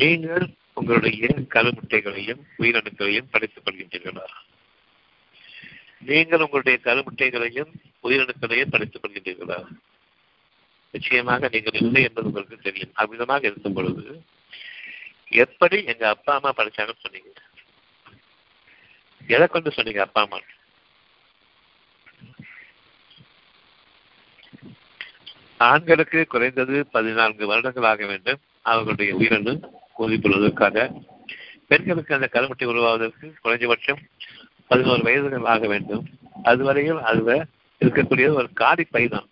[0.00, 0.44] நீங்கள்
[0.78, 4.26] உங்களுடைய கருமுட்டைகளையும் உயிரணுக்களையும் படைத்துக் கொள்கின்றீர்களா
[6.08, 7.72] நீங்கள் உங்களுடைய கருமுட்டைகளையும்
[8.08, 9.58] உயிரணுக்களையும் படைத்துக் கொள்கின்றீர்களா
[10.94, 12.94] நிச்சயமாக நீங்கள் இல்லை என்பது உங்களுக்கு தெரியும்.
[13.00, 14.04] அவ்விதமாக இருக்கும் பொழுது
[15.42, 17.30] எப்படி எங்க அப்பா அம்மா படிச்சாங்கன்னு சொன்னீங்க?
[19.34, 20.40] எதை கொண்டு சொன்னீங்க அப்பா அம்மா?
[25.68, 28.40] ஆண்களுக்கு குறைந்தது பதினான்கு வருடங்கள் ஆக வேண்டும்.
[28.70, 29.52] அவர்களுடைய உயிரணு
[30.00, 30.86] உறுதிப்படுவதற்காக
[31.68, 34.00] பெண்களுக்கு அந்த கருமுட்டை உருவாவதற்கு குறைஞ்சபட்சம்
[34.66, 36.04] பதினோரு வயதுகள் ஆக வேண்டும்.
[36.42, 37.46] அதுவரையில் அதுல
[37.84, 39.28] இருக்கக்கூடிய ஒரு காடி பை தான்.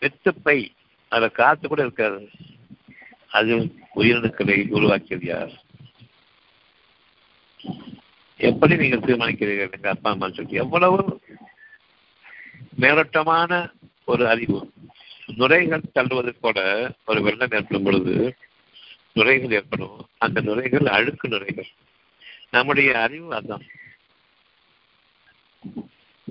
[0.00, 0.58] வெத்துப்பை
[1.08, 2.30] அதுல காத்து கூட இருக்காது.
[3.30, 3.54] அது
[3.96, 5.54] உயிரணுக்களை உருவாக்கியது யார்?
[8.36, 9.72] எப்படி நீங்கள் தீர்மானிக்கிறீர்கள்?
[9.72, 11.20] எங்க அப்பா அம்மா சொல்லி எவ்வளவு
[12.80, 13.52] மேலோட்டமான
[14.04, 14.58] ஒரு அறிவு
[15.36, 18.34] நுரைகள் தள்ளுவது கூட ஒரு வெள்ளம் ஏற்படும் பொழுது
[19.14, 20.08] நுரைகள் ஏற்படும்.
[20.18, 21.68] அந்த நுரைகள் அழுக்கு நுரைகள்.
[22.50, 23.66] நம்முடைய அறிவு அதான்.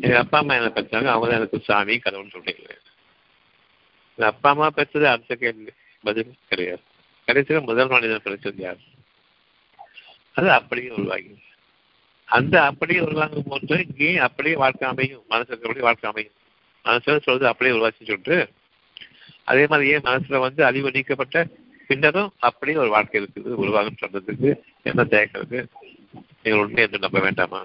[0.02, 2.70] எங்க அப்பா அம்மா என்ன பெற்றாங்க அவங்க தான் எனக்கு சாமி கடவுள் சொல்றீங்க
[4.22, 5.72] அப்பா அம்மா பெற்றது அடுத்த கேள்வி.
[6.04, 6.82] பதில் கிடையாது.
[7.26, 8.78] கடைசியில் முதல் மனிதன் பிரச்சனை யார்?
[10.34, 11.40] அது அப்படியே உருவாகி
[12.26, 15.24] அந்த அப்படியே உருவாகும் போது இங்கேயும் அப்படியே வாழ்க்கை அமையும்?
[15.28, 16.34] மனசுக்கு அப்படியே வாழ்க்கை அமையும்.
[16.84, 18.50] மனசுல சொல்றது அப்படியே உருவாச்சு சொல்லிட்டு
[19.48, 21.38] அதே மாதிரி ஏன் மனசுல வந்து அழிவு நீக்கப்பட்ட
[21.90, 24.50] பின்னரும் அப்படியே ஒரு வாழ்க்கை இருக்குது உருவாகும் சொல்றதுக்கு
[24.84, 25.60] என்ன தேக்கிறது
[26.44, 27.62] நீங்கள் உண்மை என்று நம்ப வேண்டாமா?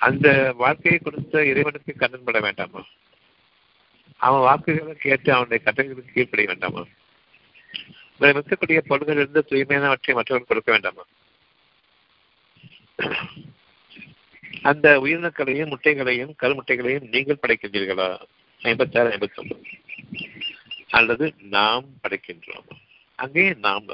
[0.00, 2.82] அந்த வாழ்க்கையை கொடுத்த இறைவனுக்கு கண்ணன் பட வேண்டாமா?
[4.20, 6.82] அவன் வாக்குகளை கேட்டு அவனுடைய கட்டளைகளுக்கு கீழ்ப்படிய வேண்டாமா?
[8.12, 11.04] உங்களை இருக்கக்கூடிய பொருள்களிலிருந்து தூய்மையானவற்றை மற்றவர்கள் கொடுக்க வேண்டாமா?
[14.70, 18.08] அந்த உயிரினங்களையும் முட்டைகளையும் கருமுட்டைகளையும் நீங்கள் படைக்கின்றீர்களா?
[18.60, 19.62] ஐம்பத்தாறு ஐம்பத்தி ஒன்பது
[20.98, 21.26] அல்லது
[21.56, 22.68] நாம் படைக்கின்றோம்.
[23.22, 23.88] அங்கே நாம்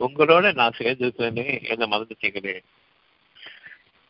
[0.00, 2.56] உங்களோட நான் சேர்ந்திருக்கிறேனே என்ன மறந்துட்டீங்களே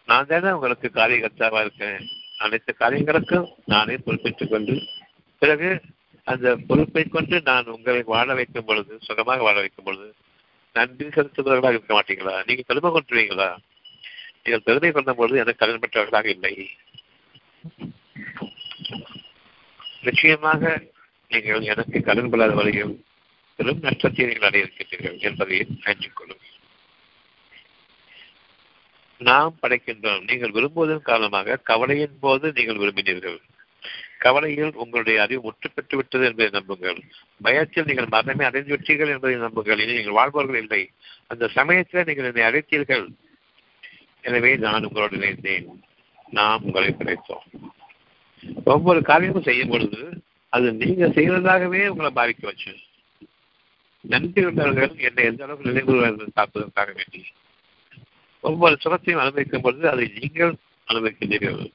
[0.09, 2.01] நான் தானே உங்களுக்கு காரியகர்த்தாவா இருக்கேன்.
[2.45, 4.75] அனைத்து காரியங்களுக்கும் நானே பொறுப்பேற்றுக் கொண்டு
[5.43, 5.69] பிறகு
[6.33, 10.09] அந்த பொறுப்பை கொண்டு நான் உங்களை வாழ வைக்கும் பொழுது சுகமாக வாழ வைக்கும் பொழுது
[10.77, 12.35] நன்றி செலுத்துபவர்களாக இருக்க மாட்டீங்களா?
[12.49, 13.49] நீங்க பெருமை கொண்டுருவீங்களா
[14.43, 16.55] நீங்கள் பெருமை கொண்ட பொழுது எனக்கு கடன் பெற்றவர்களாக இல்லை.
[20.03, 20.63] நிச்சயமாக
[21.31, 22.95] நீங்கள் எனக்கு கடன் பெறாத வழியும்
[23.59, 26.55] பெரும் நஷ்டத்தை நீங்கள் அடைய இருக்கின்றீர்கள் என்பதையும் அறிந்து கொள்ளுங்கள்.
[29.21, 30.25] நாம் படைக்கின்றோம்.
[30.25, 33.39] நீங்கள் விரும்புவதன் காரணமாக கவலையின் போது நீங்கள் விரும்பினீர்கள்.
[34.19, 36.99] கவலையில் உங்களுடைய அறிவு முற்று பெற்று விட்டது என்பதை நம்புங்கள்.
[37.43, 39.79] பயத்தில் நீங்கள் மரணமே அடைந்து விட்டீர்கள் என்பதை நம்புங்கள்.
[39.79, 40.91] இனி நீங்கள் வாழ்பவர்கள் இல்லை.
[41.27, 43.07] அந்த சமயத்தில் நீங்கள் என்னை அழைத்தீர்கள்.
[44.23, 45.67] எனவே நான் உங்களோடு இணைந்தேன்.
[46.31, 47.47] நாம் உங்களை படைத்தோம்.
[48.65, 50.01] ஒவ்வொரு காரியமும் செய்யும் பொழுது
[50.49, 52.73] அது நீங்க செய்வதாகவே உங்களை பாதிக்க வச்சு.
[54.01, 57.27] நன்றி உள்ளவர்கள் என்னை எந்த அளவுக்கு நினைவுகள் பார்ப்பதற்காக வேண்டி.
[58.41, 60.57] ஒவ்வொரு சுரத்தையும் அனுபவிக்கும் பொழுது அதை நீங்கள்
[60.89, 61.73] அனுபவிக்கின்றீர்கள்.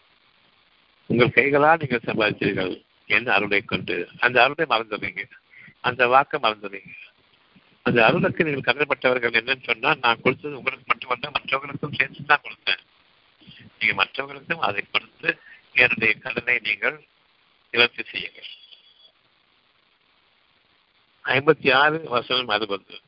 [1.05, 4.07] உங்கள் கைகளால் நீங்கள் சம்பாதித்தீர்கள் என்ன அருளை கொண்டு.
[4.19, 5.23] அந்த அருளை மறந்துடுறீங்க.
[5.81, 6.93] அந்த வாக்கை மறந்துடுறீங்க.
[7.81, 12.83] அந்த அருளுக்கு நீங்கள் கடற்பட்டவர்கள் என்னன்னு சொன்னா நான் கொடுத்தது உங்களுக்கு மட்டுமல்ல மற்றவர்களுக்கும் சேர்த்து தான் கொடுத்தேன்.
[13.79, 15.37] நீங்க மற்றவர்களுக்கும் அதை கொடுத்து
[15.73, 16.97] என்னுடைய கடனை நீங்கள்
[17.73, 18.51] நிவர்த்தி செய்யுங்கள்.
[21.25, 22.99] ஐம்பத்தி ஆறு வசனம் அறுபது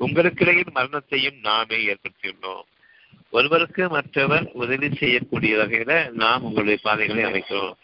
[0.00, 2.62] உங்களுக்கிடையில் மரணத்தையும் நாமே ஏற்படுத்தியுள்ளோம்.
[3.30, 7.76] ஒருவருக்கு மற்றவர் உதவி செய்யக்கூடிய வகையில நாம் உங்களுடைய பாதைகளை அமைக்கிறோம்.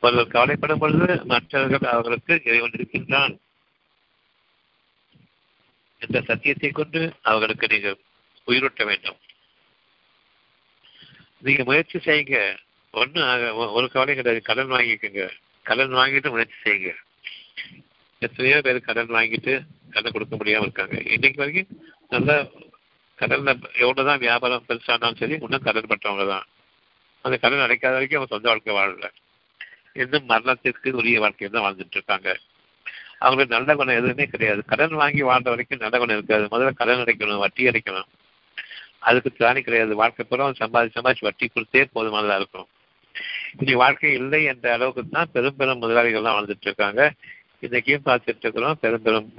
[0.00, 3.38] ஒருவர் கவலைப்படும் பொழுது மற்றவர்கள் அவர்களுக்கு இறைவன் இருக்கின்றான்
[5.98, 7.98] என்ற சத்தியத்தை கொண்டு அவர்களுக்கு நீங்கள்
[8.46, 9.16] உயிரூட்ட வேண்டும்.
[11.38, 12.56] நீங்க முயற்சி செய்யுங்க.
[12.92, 14.42] ஒண்ணு ஒரு கவலை கிடையாது.
[14.42, 15.30] கடன் வாங்கிக்கோங்க.
[15.62, 16.94] கடன் வாங்கிட்டு முயற்சி செய்யுங்க.
[18.26, 19.52] எத்தனையோ பேர் கடன் வாங்கிட்டு
[19.92, 20.96] கடன் கொடுக்க முடியாமல் இருக்காங்க.
[21.14, 21.70] இன்னைக்கு வரைக்கும்
[22.14, 22.34] நல்லா
[23.20, 23.50] கடல்ல
[23.84, 26.44] எவ்வளவுதான் வியாபாரம் பெருசானாலும் சரி இன்னும் கடன் பட்டவங்க தான்.
[27.24, 29.08] அந்த கடன் அடைக்காத வரைக்கும் அவங்க சொந்த வாழ்க்கை வாழல.
[30.02, 32.28] இன்னும் மரணத்திற்கு உரிய வாழ்க்கையை தான் வாழ்ந்துட்டு இருக்காங்க.
[33.24, 34.60] அவங்களுக்கு நல்ல குணம் எதுவுமே கிடையாது.
[34.72, 36.44] கடன் வாங்கி வாழ்ற வரைக்கும் நல்ல குணம் இருக்காது.
[36.54, 38.08] முதல்ல கடன் அடைக்கணும் வட்டி அடைக்கணும்.
[39.08, 39.92] அதுக்கு திராணி கிடையாது.
[40.02, 42.68] வாழ்க்கை பூரா சம்பாதி சம்பாதிச்சு வட்டி கொடுத்தே போதுமானதா இருக்கும்.
[43.60, 47.02] இனி வாழ்க்கை இல்லை என்ற அளவுக்கு தான் பெரும் பெரும் முதலாளிகள்லாம் வாழ்ந்துட்டு இருக்காங்க.
[47.62, 49.34] இன்னைக்கும் பார்த்துட்டு இருக்கிறோம் பெரும் பெரும்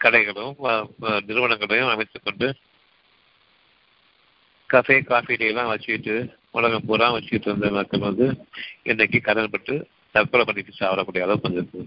[0.00, 0.54] கடைகளும்
[1.26, 2.54] நிறுவனங்களையும் அமைத்துக் கொண்டு
[4.70, 6.14] கஃபே காஃபி டே வச்சுக்கிட்டு
[6.50, 8.46] உலகம் பூரா வச்சுக்கிட்டு இருந்த மக்கள் வந்து
[8.82, 11.86] இன்னைக்கு கடன் பட்டு தற்கொலை பண்ணிட்டு சாப்பிடக்கூடிய அளவுக்கு வந்திருக்கு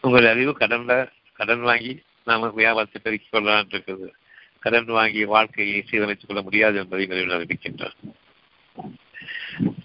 [0.00, 4.12] உங்களுடைய அறிவு கடன்ல கடன் வாங்கி நாம வியாபாரத்தை பெருக்கிக் கொள்ளலாம் இருக்குது.
[4.58, 7.96] கடன் வாங்கி வாழ்க்கையை சீரமைத்துக் கொள்ள முடியாது என்பதை நிறைவு அறிவிக்கின்றார்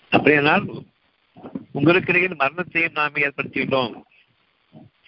[0.10, 0.66] அப்படியானால்
[1.78, 3.96] உங்களுக்கு இடையில் மரணத்தையும் நாம் ஏற்படுத்தியுள்ளோம்.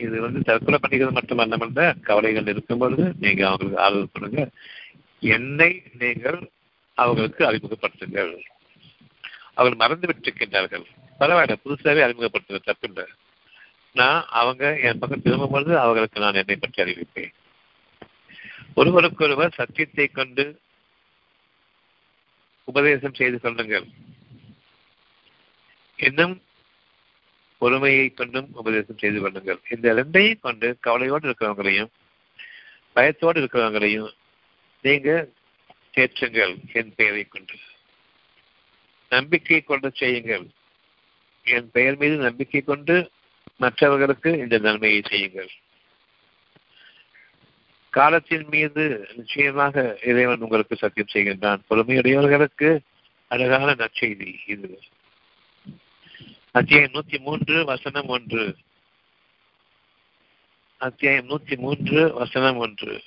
[0.04, 4.42] இது வந்து தற்கொலை பண்ணிக்கிறது மட்டுமல்லாமல் கவலைகள் இருக்கும் பொழுது நீங்க அவங்களுக்கு ஆதரவு கொடுங்க
[5.36, 6.40] என்னை நீங்கள்
[6.94, 8.34] அவர்களுக்கு அறிமுகப்படுத்துங்கள்.
[9.58, 10.86] அவர்கள் மறந்து விட்டிருக்கின்றார்கள்.
[11.20, 13.06] பரவாயில்ல புதுசாகவே அறிமுகப்படுத்துங்க தப்பில்லை.
[14.00, 17.34] நான் அவங்க என் பக்கம் திரும்பும் பொழுது அவர்களுக்கு நான் என்னை பற்றி அறிவிப்பேன்.
[18.80, 20.46] ஒருவருக்கொருவர் சத்தியத்தை கொண்டு
[22.64, 23.88] உபதேசம் செய்து கொள்ளுங்கள்.
[26.08, 26.36] இன்னும்
[27.58, 29.60] பொறுமையை கொண்டும் உபதேசம் செய்து கொள்ளுங்கள்.
[29.70, 31.90] இந்த ரெண்டையும் கொண்டு கவலையோடு இருக்கிறவங்களையும்
[32.94, 34.12] பயத்தோடு இருக்கிறவங்களையும்
[34.82, 35.28] நீங்க
[35.98, 37.54] தேற்றுங்கள் என் பெயரை கொண்டு.
[39.10, 40.48] நம்பிக்கை கொண்டு செய்யுங்கள்.
[41.44, 43.12] என் பெயர் மீது நம்பிக்கை கொண்டு
[43.58, 45.50] மற்றவர்களுக்கு இந்த நன்மையை செய்யுங்கள்.
[47.90, 51.60] காலத்தின் மீது நிச்சயமாக இறைவன் உங்களுக்கு சத்தியம் செய்கின்றான்.
[51.70, 52.80] பொறுமையுடையவர்களுக்கு
[53.28, 54.80] அழகான நற்செய்தி இது.
[56.58, 58.44] அத்தியாயம் நூத்தி மூன்று வசனம் ஒன்று.
[60.78, 63.02] அத்தியாயம் நூத்தி மூன்று வசனம் ஒன்று.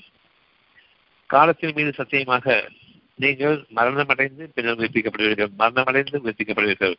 [1.26, 2.68] காலத்தின் மீது சத்தியமாக
[3.14, 6.94] நீங்கள் மரணமடைந்து பின்னர் உயிர்ப்பிக்கப்படுவீர்கள் மரணமடைந்து உயிர்ப்பிக்கப்படுவீர்கள்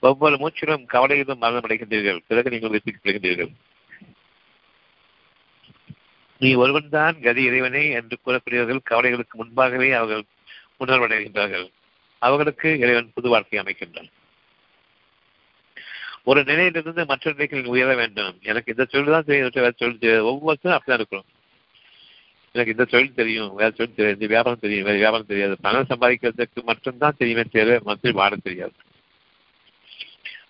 [0.00, 2.20] ஒவ்வொரு மூச்சிலும் கவலையிலும் மரணமடைகின்றீர்கள்.
[2.28, 3.52] பிறகு நீங்கள் உயிர்ப்பிக்கப்படுகின்றீர்கள்
[6.38, 10.24] நீ ஒருவன்தான் கதி இறைவனே என்று கூறக்கூடியவர்கள் கவலைகளுக்கு முன்பாகவே அவர்கள்
[10.80, 11.70] உணர்வடைகின்றார்கள்.
[12.18, 14.10] அவர்களுக்கு இறைவன் புது வாழ்க்கை அமைக்கின்றான்.
[16.26, 18.38] ஒரு நிலையிலிருந்து மற்ற நிலைக்கு உயர வேண்டும்.
[18.42, 19.50] எனக்கு இந்த தொழில் தான் தெரியும்.
[19.54, 21.24] வேற தொழில் தெரியும் ஒவ்வொருத்தரும் அப்படிதான் இருக்கிறோம்.
[22.52, 23.54] எனக்கு இந்த தொழில் தெரியும்.
[23.54, 24.84] வேற தொழில் தெரியும் இந்த வியாபாரம் தெரியும்.
[24.84, 25.56] வேற வியாபாரம் தெரியாது.
[25.60, 28.72] பணம் சம்பாதிக்கிறதுக்கு மட்டும்தான் தெரியுமே தேவை மற்ற வாட தெரியாது.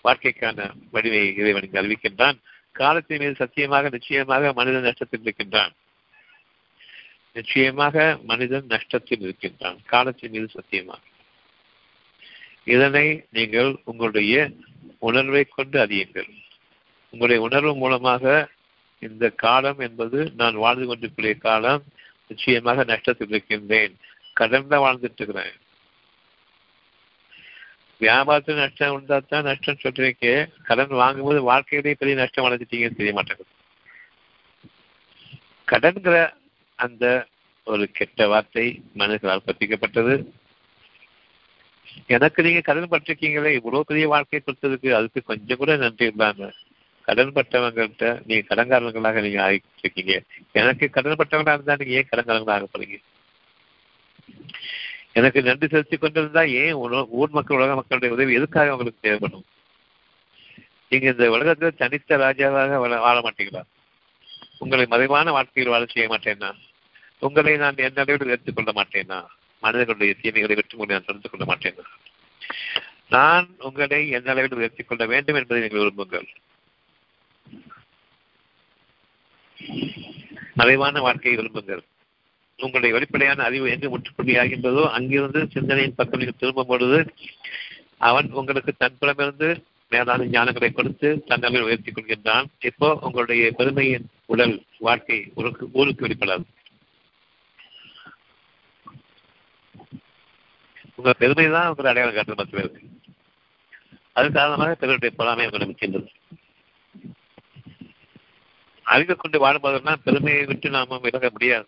[0.05, 2.39] வாழ்க்கைக்கான வடிவை இறைவனுக்கு அறிவிக்கின்றான்.
[2.73, 5.73] காலத்தின் மீது சத்தியமாக நிச்சயமாக மனிதன் நஷ்டத்தில் இருக்கின்றான்.
[7.33, 9.79] நிச்சயமாக மனிதன் நஷ்டத்தில் இருக்கின்றான்.
[9.87, 11.01] காலத்தின் மீது சத்தியமாக.
[12.65, 14.51] இதனை நீங்கள் உங்களுடைய
[14.99, 16.29] உணர்வை கொண்டு அறியுங்கள்.
[17.05, 18.49] உங்களுடைய உணர்வு மூலமாக
[18.99, 21.83] இந்த காலம் என்பது நான் வாழ்ந்து கொண்டிருக்கிற காலம்
[22.29, 23.97] நிச்சயமாக நஷ்டத்தில் இருக்கின்றேன்.
[24.41, 25.53] கடன்ல வாழ்ந்துட்டு இருக்கிறேன்.
[28.01, 30.49] வியாபாரத்தில் நஷ்டம் உண்டா தான் நஷ்டம் சொல்றீங்க.
[30.63, 33.53] கடன் வாங்கும்போது வாழ்க்கையிலேயே பெரிய நஷ்டம் அடைஞ்சிட்டீங்கன்னு தெரிய மாட்டேங்குது.
[35.67, 36.33] கடன்கிற
[36.75, 37.27] அந்த
[37.65, 40.25] ஒரு கெட்ட வார்த்தை மனிதர்களால் கற்பிக்கப்பட்டது.
[42.09, 46.49] எனக்கு நீங்க கடன் பட்டிருக்கீங்களே இவ்வளவு பெரிய வாழ்க்கையை கொடுத்ததுக்கு அதுக்கு கொஞ்சம் கூட நன்றி இல்லாம
[47.09, 50.15] கடன் பட்டவங்கள்ட்ட நீங்க கடன்காரங்களாக நீங்க ஆகிருக்கீங்க
[50.53, 52.97] எனக்கு கடன் பட்டவங்களா இருந்தா நீங்க ஏன் கடன்காரங்களா ஆக போறீங்க
[55.13, 56.75] எனக்கு நன்றி செலுத்திக் கொண்டிருந்தா ஏன்
[57.19, 59.47] ஊர் மக்கள் உலக மக்களுடைய உதவி எதுக்காக அவங்களுக்கு தேவைப்படும்?
[60.93, 63.63] நீங்க இந்த உலகத்துல தனித்த ராஜாவாக வாழ மாட்டீங்களா?
[64.59, 66.51] உங்களை மறைவான வாழ்க்கையில் வாழ செய்ய மாட்டேன்னா
[67.23, 69.19] உங்களை நான் என் அளவில் எடுத்துக்கொள்ள மாட்டேன்னா
[69.67, 71.81] மனிதர்களுடைய தீமைகளை வெற்றி நான் தொடர்ந்து கொள்ள மாட்டேன்
[73.15, 76.27] நான் உங்களை எந்த அளவில் உயர்த்திக் கொள்ள வேண்டும் என்பதை நீங்கள் விரும்புங்கள்.
[80.61, 81.83] மறைவான வாழ்க்கையை விரும்புங்கள்.
[82.59, 86.99] உங்களுடைய வெளிப்படையான அறிவு எங்கு முற்றுப்புள்ளியாகின்றதோ அங்கிருந்து சிந்தனையின் பக்கம் நீங்கள் திரும்பும் பொழுது
[88.09, 89.49] அவன் உங்களுக்கு தன்புறமிருந்து
[89.93, 92.47] மேலான ஞானங்களை கொடுத்து தன்னளவில் உயர்த்தி கொள்கின்றான்.
[92.71, 94.55] இப்போ உங்களுடைய பெருமையின் உடல்
[94.87, 96.47] வாழ்க்கை ஊருக்கு ஊருக்கு வெளிப்படாது.
[100.99, 102.83] உங்க பெருமை தான் உங்களை அடையாளம் காட்டுறது மற்ற பேருக்கு
[104.13, 106.09] அது காரணமாக பிறருடைய பொறாமை உங்களை முக்கின்றது.
[108.83, 111.67] அறிவை கொண்டு வாழும்போதுனா பெருமையை விட்டு நாம விலக முடியாது.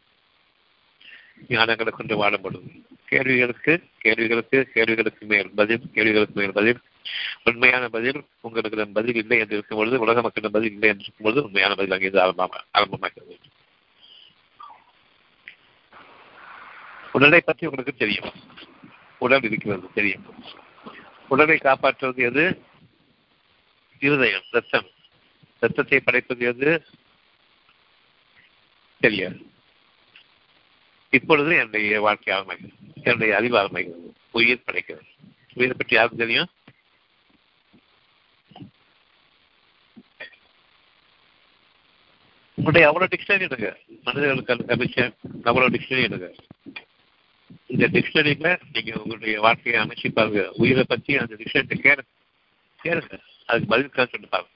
[1.49, 2.69] ஞானங்களை கொண்டு வாழும்பொழுது.
[3.05, 6.81] கேள்விகளுக்கு கேள்விகளுக்கு கேள்விகளுக்கு மேல் பதில் கேள்விகளுக்கு மேல் பதில்.
[7.45, 11.45] உண்மையான பதில் உங்களுக்கு பதில் இல்லை என்று இருக்கும் பொழுது உலக மக்களிடம் பதில் இல்லை என்று இருக்கும் பொழுது
[11.45, 13.37] உண்மையான பதில் அங்கிருந்து ஆரம்பமாக ஆரம்பமாகிறது.
[17.13, 18.33] உடலை பற்றி உங்களுக்கு தெரியும்.
[19.19, 20.35] உடல் இருக்கிறது தெரியும்.
[21.29, 22.63] உடலை காப்பாற்றுவது எது?
[23.99, 24.87] இருதயம் ரத்தம்
[25.61, 26.87] ரத்தத்தை படைப்பது எது?
[29.01, 29.51] தெரியாது.
[31.11, 35.07] இப்பொழுது என்னுடைய வாழ்க்கை ஆரம்பிக்கிறது என்னுடைய அறிவு ஆரம்பிக்கிறது உயிர் படைக்கிறது.
[35.55, 36.49] உயிரை பற்றி யாருக்கு தெரியும்?
[42.55, 44.01] உங்களுடைய அவ்வளவு டிக்ஷனரி எடுங்க.
[44.03, 46.37] மனிதர்களுக்கு அபிஷேகம் அவ்வளவு டிக்ஷனரி எடுங்க.
[47.67, 50.51] இந்த டிக்ஷனரியில நீங்க உங்களுடைய வாழ்க்கையை அமைச்சு பாருங்க.
[50.51, 52.07] உயிரை பத்தி அந்த டிக்ஷனரி கேளுங்க
[52.85, 53.21] கேளுங்க.
[53.47, 54.53] அதுக்கு பதில் சொல்லிட்டு பாருங்க.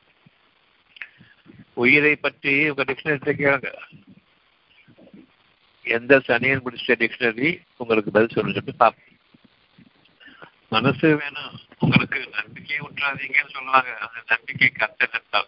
[1.73, 3.73] உயிரை பற்றி உங்க டிக்ஷனரி கேளுங்க.
[5.83, 9.11] எந்த சனியன் முடிச்ச டிக்ஷனரி உங்களுக்கு பதில் சொல்லு சொல்லி பார்ப்போம்
[10.69, 11.59] மனசு வேணும்.
[11.79, 13.99] உங்களுக்கு நம்பிக்கை விட்டுறாதீங்கன்னு சொல்லுவாங்க.
[13.99, 15.45] அந்த நம்பிக்கை கத்த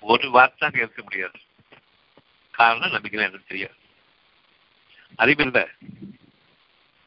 [0.00, 1.38] ஒரு வார்த்தை அங்க இருக்க முடியாது.
[2.50, 3.74] காரணம் நம்பிக்கை எனக்கு தெரியாது.
[5.16, 5.64] அறிவில்லை.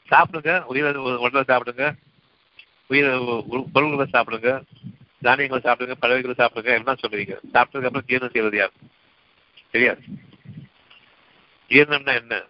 [0.10, 1.86] சாப்பிடுங்க உயிரை உடலை சாப்பிடுங்க.
[2.88, 3.12] உயிரை
[3.74, 4.52] பொருள்களை சாப்பிடுங்க.
[5.22, 8.74] தானியங்களை சாப்பிடுங்க பழவைகளை சாப்பிடுங்க எல்லாம் சொல்லுவீங்க சாப்பிட்டதுக்கு அப்புறம் ஜீரணம் செய்வது யார்?
[9.72, 10.02] தெரியாது
[11.70, 12.44] ஜீரணம்னா என்ன?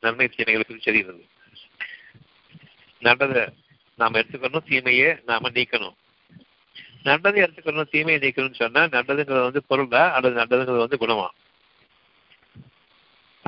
[0.00, 1.24] நன்மை தீமைகளுக்கு தெரிகிறது
[3.00, 3.44] நல்லதை
[3.96, 5.96] நாம் எடுத்துக்கணும் தீமையை நாம நீக்கணும்.
[7.02, 11.28] நல்லதை எடுத்துக்கணும் தீமையை நீக்கணும்னு சொன்னா நல்லதுங்கிறது வந்து பொருளா அல்லது நல்லதுங்கிறது வந்து குணமா?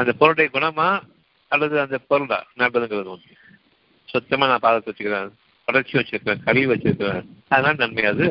[0.01, 0.89] அந்த பொருளுடைய குணமா
[1.53, 2.39] அல்லது அந்த பொருளா?
[2.59, 3.37] நல்லதுங்கிறது ஒன்று
[4.09, 5.31] சுத்தமா நான் பாதத்தை வச்சுக்கிறேன்
[5.69, 8.27] வளர்ச்சி வச்சிருக்கிறேன் கழிவு வச்சிருக்கிறேன் அதனால நன்மை அது.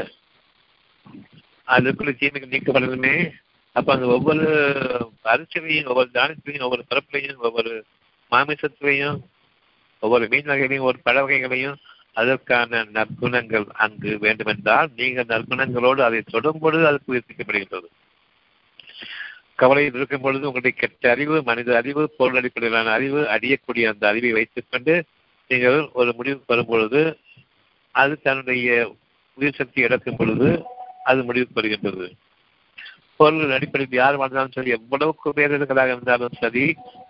[1.68, 3.14] அதுக்குள்ள தீமைக்கு நீக்கப்படணுமே
[3.76, 4.46] அப்ப அந்த ஒவ்வொரு
[5.26, 7.72] அரிசிலையும் ஒவ்வொரு தானியத்திலையும் ஒவ்வொரு பரப்புலையும் ஒவ்வொரு
[8.32, 9.18] மாமிசத்திலையும்
[10.04, 11.78] ஒவ்வொரு மீன் வகைகளையும் ஒவ்வொரு பழ வகைகளையும்
[12.16, 17.88] அதற்கான நற்குணங்கள் அங்கு வேண்டுமென்றால் நீங்கள் நற்குணங்களோடு அதை தொடும்பொழுது அது புதுப்பிக்கப்படுகின்றது
[19.60, 24.70] கவலையில் இருக்கும் பொழுது உங்களுடைய கெட்ட அறிவு மனித அறிவு பொருள் அடிப்படையிலான அறிவு அடியக்கூடிய அந்த அறிவை வைத்துக்
[24.70, 24.94] கொண்டு
[25.50, 27.02] நீங்கள் ஒரு முடிவுக்கு வரும் பொழுது
[27.96, 28.68] அது தன்னுடைய
[29.38, 30.50] உயிர் சக்தி இழக்கும் பொழுது
[31.04, 32.08] அது முடிவுக்கு வருகின்றது.
[33.20, 36.66] பொருள் அடிப்படையில் யார் வாழ்ந்தாலும் சரி எவ்வளவுக்கு பேர்களுக்காக இருந்தாலும் சரி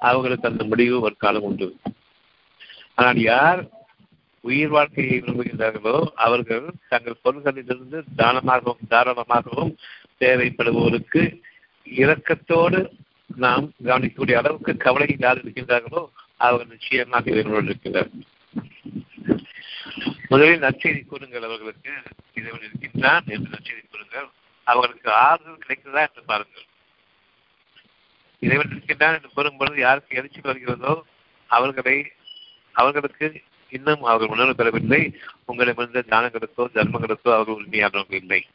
[0.09, 1.67] அவர்களுக்கு அந்த முடிவு ஒரு காலம் உண்டு.
[2.95, 3.61] ஆனால் யார்
[4.43, 9.73] உயிர் வாழ்க்கையை விரும்புகின்றார்களோ அவர்கள் தங்கள் பொருள்களிலிருந்து தானமாகவும் தாராளமாகவும்
[10.17, 11.21] தேவைப்படுவோருக்கு
[11.95, 12.79] இரக்கத்தோடு
[13.35, 16.01] நாம் கவனிக்கக்கூடிய அளவுக்கு கவலை யார் இருக்கின்றார்களோ
[16.37, 18.11] அவர்கள் நிச்சயமாக இறைவனோடு இருக்கிறார்
[20.29, 21.91] முதலில் நற்செய்தி கூறுங்கள் அவர்களுக்கு.
[22.33, 24.27] இறைவன் இருக்கின்றான் என்று நற்செய்தி கூறுங்கள்.
[24.63, 26.65] அவர்களுக்கு ஆறுதல் கிடைக்கிறதா என்று பாருங்கள்.
[28.39, 31.05] இறைவன் இருக்கின்றான் என்று கூறும்பொழுது யாருக்கு எழுச்சி வருகிறதோ
[31.45, 32.11] அவர்களை
[32.75, 35.01] அவர்களுக்கு இன்னும் அவர்கள் உணர்வு பெறவில்லை.
[35.45, 38.45] உங்களிடமிருந்த தானங்களுக்கோ தர்மங்களுக்கோ அவர்கள் உண்மையானவர்கள் இல்லை.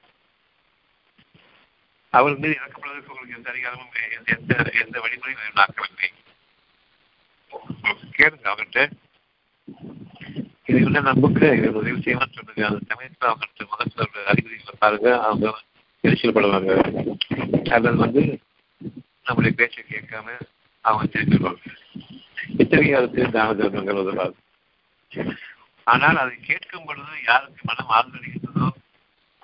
[2.16, 3.94] அவர்கள் மீது இறக்கப்படுவதற்கு உங்களுக்கு எந்த அதிகாரமும்
[4.36, 6.08] எந்த எந்த வழிமுறையும் நாக்கவில்லை
[8.18, 8.82] கேளுங்க அவர்கிட்ட.
[10.68, 12.62] இது உள்ள நம்புக்கு இது உதவி செய்வான்னு சொல்லுங்க.
[12.68, 15.08] அந்த சமயத்தில் அவங்கள்ட்ட முகத்தில் அறிகுறிகளை பாருங்க.
[15.26, 15.46] அவங்க
[16.04, 16.72] எரிச்சல் படுவாங்க
[17.76, 18.22] அல்லது வந்து
[19.26, 20.36] நம்முடைய பேச்சை கேட்காம
[20.84, 21.62] அவங்க தெரிஞ்சுருவாங்க
[22.62, 24.36] இத்தகைய அதுக்கு தான தர்மங்கள் உதவாது.
[25.86, 28.66] ஆனால் அதை கேட்கும் பொழுது யாருக்கு மனம் ஆழ்ந்தடைகின்றதோ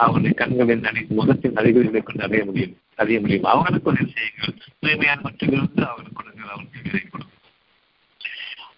[0.00, 3.46] அவங்களுடைய கண்களின் அடி முகத்தின் அறிகுறிகளை கொண்டு அறிய முடியும் அறிய முடியும்.
[3.52, 7.36] அவர்களுக்கு உதவி செய்யுங்கள் தூய்மையான மற்றும் இருந்து அவர்களுக்கு கொடுங்கள் அவருக்கு விதை கொடுக்கும்.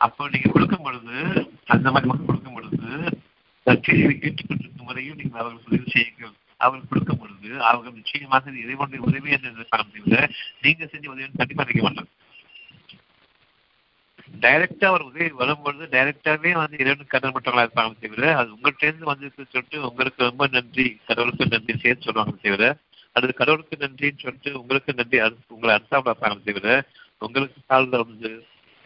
[0.06, 1.16] அப்போ நீங்க கொடுக்கும் பொழுது
[1.74, 2.88] அந்த மாதிரி மக்கள் கொடுக்கும் பொழுது
[3.66, 9.66] நற்செய்தியை கேட்டுக்கொண்டிருக்கும் வரையும் நீங்கள் அவர்களுக்கு உதவி செய்யுங்கள் அவர்கள் கொடுக்கும் பொழுது அவர்கள் நிச்சயமாக இறைவனுடைய உதவி என்று
[9.72, 10.28] காரணத்தில்
[10.62, 12.10] நீங்க செஞ்ச உதவி கண்டிப்பா நினைக்க மாட்டாங்க
[14.40, 19.30] டைரக்டா அவர் உதவி வரும்பொழுது டைரக்டாவே வந்து இரண்டு கடன் மற்றவங்களா இருப்பாங்க தவிர அது உங்கள்கிட்ட இருந்து வந்து
[19.34, 22.76] சொல்லிட்டு உங்களுக்கு ரொம்ப நன்றி கடவுளுக்கு நன்றி சேர்த்து சொல்லுவாங்க தவிர
[23.12, 26.84] அது கடவுளுக்கு நன்றின்னு சொல்லிட்டு உங்களுக்கு நன்றி உங்களை அர்த்தா பார்ப்பாங்க தவிர
[27.18, 28.44] உங்களுக்கு காலில் வந்து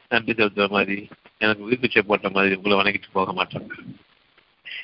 [0.09, 3.75] நன்றி செலுத்துற மாதிரி எனக்கு உயிர்ப்பிச்சை போட்ட மாதிரி உங்களை வணங்கிட்டு போக மாட்டாங்க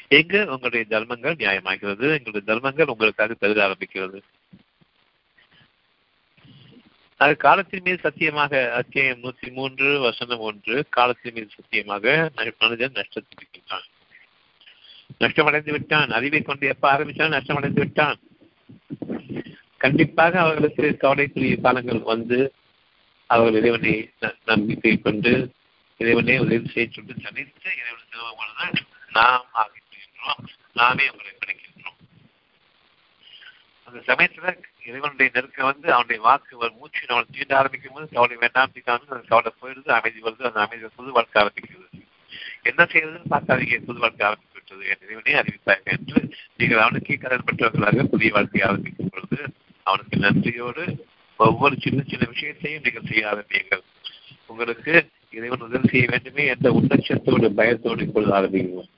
[0.09, 4.19] எங்க உங்களுடைய தர்மங்கள் நியாயமாகிறது எங்களுடைய தர்மங்கள் உங்களுக்காக பெருக ஆரம்பிக்கிறது.
[7.23, 13.87] அது காலத்தின் மீது சத்தியமாக அத்தியாயம் நூத்தி மூன்று வசனம் ஒன்று காலத்தின் மீது சத்தியமாக மனிதன் நஷ்டத்திருக்கின்றான்
[15.21, 18.19] நஷ்டமடைந்து விட்டான் அறிவை கொண்டு எப்ப ஆரம்பிச்சாலும் நஷ்டமடைந்து விட்டான்
[19.79, 22.53] கண்டிப்பாக அவர்களுக்கு கவலைக்குரிய காலங்கள் வந்து
[23.27, 24.11] அவர்கள் இறைவனை
[24.45, 25.33] நம்பிக்கை கொண்டு
[25.99, 28.83] இறைவனே உதவி செய்ய சொல்லி தனித்து இறைவன் திரும்ப
[29.13, 30.43] நாம் ஆகின்றோம்.
[30.73, 31.99] நாமே அவர்களை கிடைக்கின்றோம்
[33.85, 38.73] அந்த சமயத்துல இறைவனுடைய நெருக்கம் வந்து அவனுடைய வாக்கு ஒரு மூச்சு நம்ம தீண்ட ஆரம்பிக்கும் போது கவலை வேண்டாம்
[38.75, 41.89] தீக்காமல் அந்த கவலை போயிடுது அமைதி வருது அந்த அமைதி புது வாழ்க்கை ஆரம்பிக்கிறது.
[42.71, 44.83] என்ன செய்யறதுன்னு பார்க்காதீங்க புது வாழ்க்கை ஆரம்பித்து விட்டது.
[44.93, 46.21] என் இறைவனே அறிவித்தாங்க என்று
[46.57, 49.41] நீங்கள் அவனுக்கே கடன் பெற்றவர்களாக புதிய வாழ்க்கையை ஆரம்பிக்கும் பொழுது
[49.87, 50.85] அவனுக்கு நன்றியோடு
[51.41, 53.85] ஒவ்வொரு சின்ன சின்ன விஷயத்தையும் நீங்கள் செய்ய ஆரம்பியுங்கள்.
[54.47, 54.93] உங்களுக்கு
[55.37, 58.91] இறைவன் உதவி செய்ய வேண்டுமே என்ற உன்னச்சத்தோடு பயத்தோடு இப்பொழுது ஆரம்பிக்கிறோம்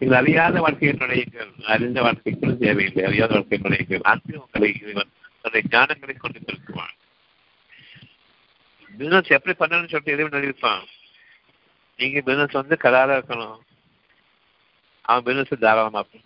[0.00, 1.50] நீங்கள் அறியாத வாழ்க்கையை நுழையுங்கள்.
[1.64, 3.04] அறிந்த வாழ்க்கைக்குள்ள தேவையில்லை.
[3.04, 4.08] அறியாத வாழ்க்கை நுழையுங்கள்.
[4.12, 6.96] அங்கு உங்களை இறைவன் தன்னுடைய ஞானங்களை கொண்டு பெருக்குவான்
[8.98, 10.82] பிசினஸ் எப்படி பண்ணணும்னு சொல்லிட்டு இறைவன் அறிவிப்பான்.
[11.96, 13.58] நீங்க பிசினஸ் வந்து கலாரா இருக்கணும்.
[15.00, 16.24] அவன் பிசினஸ் தாராளமாக்கும்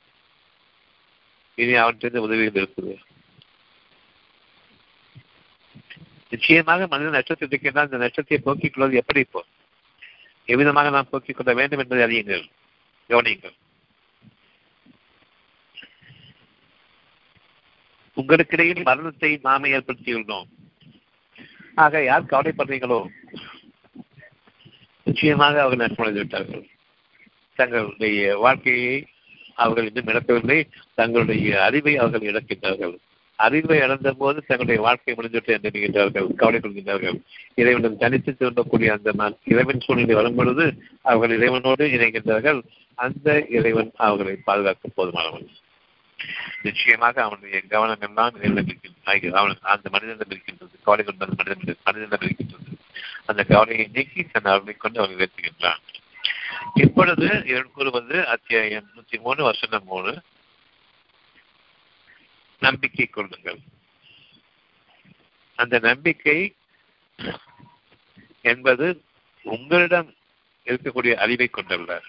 [1.55, 2.97] இனி அவன்கிட்ட உதவிகள் இருக்குது.
[6.31, 9.45] நிச்சயமாக மனித நஷ்டத்தை இந்த நஷ்டத்தை போக்கிக் கொள்வது எப்படி இப்போ?
[10.47, 12.45] எவ்விதமாக நாம் போக்கிக் கொள்ள வேண்டும் என்பதை அறியுங்கள்.
[13.09, 13.55] கவனியுங்கள்.
[18.17, 20.47] உங்களுக்கிடையில் மரணத்தை நாமே ஏற்படுத்தியுள்ளோம்.
[21.75, 23.09] ஆக யார் கவலைப்படுறீங்களோ?
[25.03, 26.68] நிச்சயமாக அவர்கள் நஷ்டமடைந்து விட்டார்கள்
[27.55, 29.07] தங்களுடைய வாழ்க்கையை
[29.55, 30.68] அவர்கள் இன்னும் இழக்கவில்லை.
[30.95, 32.99] தங்களுடைய அறிவை அவர்கள் இழக்கின்றார்கள்.
[33.37, 37.20] அறிவை இழந்த போது தங்களுடைய வாழ்க்கை முடிந்துவிட்டு என்று நினைக்கின்றார்கள் கவலை கொள்கின்றார்கள்
[37.55, 42.62] இறைவனும் தனித்து திரும்பக்கூடிய அந்த இறைவன் சூழ்நிலை வரும் பொழுது அவர்கள் இறைவனோடு இணைகின்றார்கள்.
[42.95, 45.47] அந்த இறைவன் அவர்களை பாதுகாக்க போதுமானவன்.
[46.62, 50.72] நிச்சயமாக அவனுடைய கவனம் எல்லாம் இறைவனம் அந்த மனிதனிடம் இருக்கின்றது.
[50.85, 52.76] கவலை கொண்ட அந்த மனிதன் மனிதனிடம் இருக்கின்றது.
[53.26, 55.80] அந்த கவலையை நீக்கி தன் அருளை கொண்டு அவன் உயர்த்துகின்றான்.
[56.74, 60.20] இப்பொழுது இவன் கூறுவது அத்தியாயம் நூத்தி மூணு வருஷம் மூணு.
[62.67, 63.61] நம்பிக்கை கொள்ளுங்கள்.
[65.59, 66.39] அந்த நம்பிக்கை
[68.53, 68.87] என்பது
[69.43, 70.09] உங்களிடம்
[70.65, 72.01] இருக்கக்கூடிய அறிவை கொண்டல்ல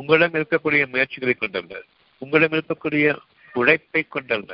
[0.00, 1.80] உங்களிடம் இருக்கக்கூடிய முயற்சிகளை கொண்டல்ல
[2.18, 3.06] உங்களிடம் இருக்கக்கூடிய
[3.52, 4.52] உழைப்பை கொண்டல்ல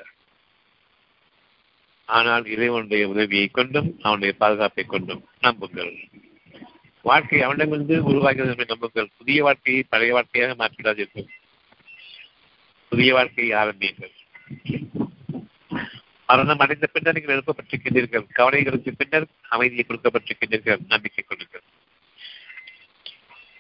[2.04, 5.92] ஆனால் இறைவனுடைய உதவியை கொண்டும் அவனுடைய பாதுகாப்பை கொண்டும் நம்புங்கள்.
[7.02, 9.10] வாழ்க்கை அவனிடமிருந்து உருவாகிறது என்று நம்புங்கள்.
[9.18, 11.26] புதிய வாழ்க்கையை பழைய வாழ்க்கையாக மாற்றிவிடாதீர்கள்.
[12.92, 14.14] புதிய வாழ்க்கையை ஆரம்பியுங்கள்.
[16.26, 18.26] மரணம் அடைந்த பின்னர் நீங்கள் எழுப்பப்பட்டிருக்கின்றீர்கள்.
[18.34, 20.78] கவலைகளுக்கு பின்னர் அமைதியை கொடுக்கப்பட்டிருக்கின்றீர்கள்.
[20.88, 21.62] நம்பிக்கை கொள்ளுங்கள்.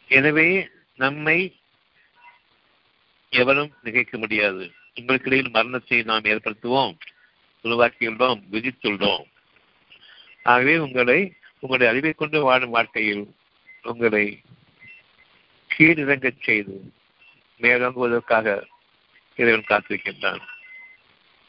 [0.08, 1.56] எனவே நம்மை
[3.30, 4.72] எவரும் நிகழ்க்க முடியாது.
[4.94, 6.98] உங்களுக்கிடையில் மரணத்தை நாம் ஏற்படுத்துவோம்.
[7.64, 8.42] உருவாக்கியுள்ளோம்.
[8.52, 9.24] விதித்துள்ளோம்.
[10.42, 13.34] ஆகவே உங்களை உங்களுடைய அறிவை கொண்டு வாழும் வாழ்க்கையில்
[13.82, 14.40] உங்களை
[15.78, 16.92] கீழிறங்கச் செய்து
[17.60, 18.66] மேலோங்குவதற்காக
[19.36, 20.40] இறைவன் காத்திருக்கின்றான்.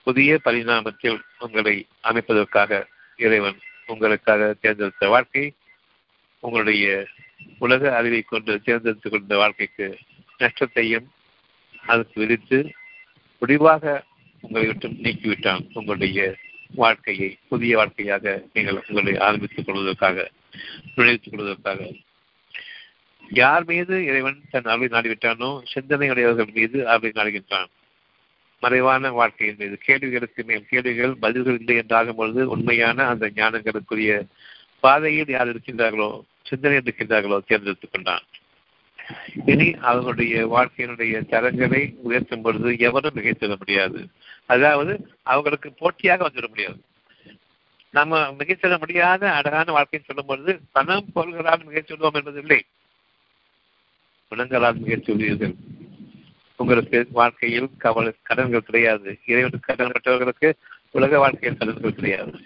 [0.04, 2.86] புதிய பரிணாமத்தில் உங்களை அமைப்பதற்காக
[3.18, 5.54] இறைவன் உங்களுக்காக தேர்ந்தெடுத்த வாழ்க்கை
[6.40, 7.08] உங்களுடைய
[7.60, 9.98] உலக அறிவை கொண்டு தேர்ந்தெடுத்துக் கொண்ட வாழ்க்கைக்கு
[10.38, 11.12] நஷ்டத்தையும்
[11.86, 12.72] அதற்கு விதித்து
[13.40, 14.04] முடிவாக
[14.42, 16.36] உங்களை விட்டு நீக்கிவிட்டான் உங்களுடைய
[16.76, 20.32] வாழ்க்கையை புதிய வாழ்க்கையாக நீங்கள் உங்களை ஆரம்பித்துக் கொள்வதற்காக
[20.96, 21.92] நுழைத்துக் கொள்வதற்காக.
[23.30, 27.70] யார் மீது இறைவன் தன் அருளை நாடிவிட்டானோ சிந்தனையுடையவர்கள் மீது அருளை நாடுகின்றான்.
[28.60, 29.78] மறைவான வாழ்க்கையின் மீது.
[29.78, 34.28] கேள்விகளுக்கு மேல் கேள்விகள் பதில்கள் இல்லை என்றாகும் பொழுது உண்மையான அந்த ஞானங்களுக்குரிய
[34.80, 38.26] பாதையில் யார் இருக்கின்றார்களோ சிந்தனை இருக்கின்றார்களோ தேர்ந்தெடுத்துக் கொண்டான்.
[39.46, 44.08] இனி அவர்களுடைய வாழ்க்கையினுடைய தரங்களை உயர்த்தும் பொழுது எவரும் மிகைத்திட முடியாது.
[44.46, 44.94] அதாவது
[45.24, 46.80] அவர்களுக்கு போட்டியாக வந்துவிட முடியாது.
[47.92, 52.66] நம்ம மிகைச்சிட முடியாத அழகான வாழ்க்கைன்னு சொல்லும் பொழுது பணம் பொருள்களால் மிகைச்சுடுவோம் என்பது இல்லை.
[54.32, 55.56] குணங்களால் சொல்வீர்கள்
[56.60, 59.20] உங்களுக்கு வாழ்க்கையில் கவலை கடன்கள் கிடையாது.
[59.26, 60.50] இறைவனுக்கு கடன் பெற்றவர்களுக்கு
[60.92, 62.40] உலக வாழ்க்கையில் கடன்கள் கிடையாது.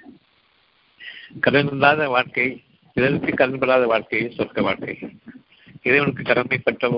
[1.39, 2.47] கடன் இல்லாத வாழ்க்கை
[2.93, 4.95] இதற்கு கடன் பெறாத வாழ்க்கை சொர்க்க வாழ்க்கை.
[5.81, 6.89] இறைவனுக்கு கடமைப்பட்ட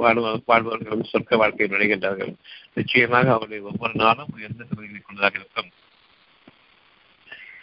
[0.46, 2.34] வாழ்பவர்கள் சொர்க்க வாழ்க்கையில் நுழைகின்றார்கள்.
[2.74, 5.70] நிச்சயமாக அவருடைய ஒவ்வொரு நாளும் உயர்ந்த தகுதிகளை கொண்டதாக இருக்கும்.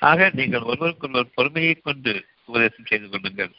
[0.01, 3.53] ஆக நீங்கள் ஒருவருக்கொருவர் பொறுமையை கொண்டு உபதேசம் செய்து கொள்ளுங்கள்.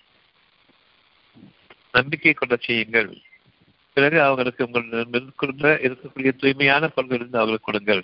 [1.92, 3.12] நம்பிக்கை கொண்ட செய்யுங்கள்.
[3.94, 4.88] பிறகு அவர்களுக்கு உங்கள்
[5.86, 8.04] இருக்கக்கூடிய தூய்மையான பொருள்களிலிருந்து அவர்களுக்கு கொடுங்கள்.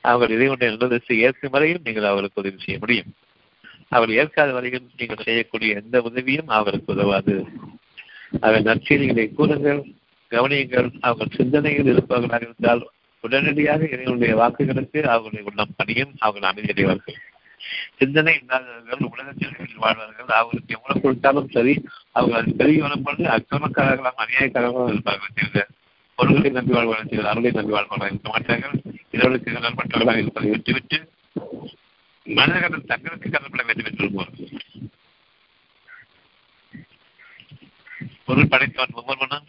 [0.00, 3.14] அவர்கள் இறைவனுடைய நல்லதை ஏற்கும் வரையில் நீங்கள் அவர்களுக்கு உதவி செய்ய முடியும்.
[3.88, 7.34] அவர் ஏற்காத வரையில் நீங்கள் செய்யக்கூடிய எந்த உதவியும் அவர்களுக்கு உதவாது.
[8.40, 9.80] அவர் நற்செய்திகளை கூறுங்கள்
[10.30, 10.88] கவனியுங்கள்.
[11.00, 12.88] அவர்கள் சிந்தனையில் இருப்பவர்களாக இருந்தால்
[13.20, 17.18] உடனடியாக இறைவனுடைய வாக்குகளுக்கு அவர்களுடைய உள்ளம் பணியும் அவர்கள் அமைதியடைவார்கள்.
[17.98, 21.74] சிந்தனை இல்லாதவர்கள் உலகத்தில் வாழ்வார்கள் அவர்களுக்கு எவ்வளவு கொடுத்தாலும் சரி
[22.12, 23.06] அவர்கள் பெருகி வரும்
[23.36, 25.64] அக்கிரமக்காரர்களாம் அநியாயக்காரர்களாக இருப்பார்கள் தவிர
[26.18, 28.76] பொருள்களை நம்பி வாழ்வார்கள் அருளை நம்பி வாழ்வார்கள் இருக்க மாட்டார்கள்
[29.10, 30.98] இரவுக்கு கடன்பட்டவர்களாக இருப்பதை விட்டுவிட்டு
[32.26, 34.54] மனிதர்கள் தங்களுக்கு கடன்பட வேண்டும் என்று விரும்புவார்கள்
[38.26, 39.46] பொருள் படைத்தவன் ஒவ்வொருவனும்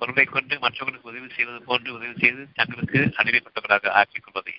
[0.00, 4.54] பொருளை கொண்டு மற்றவர்களுக்கு உதவி செய்வது போன்று உதவி செய்து தங்களுக்கு அடிமைப்பட்டவர்களாக ஆக்கிக் கொள்வதை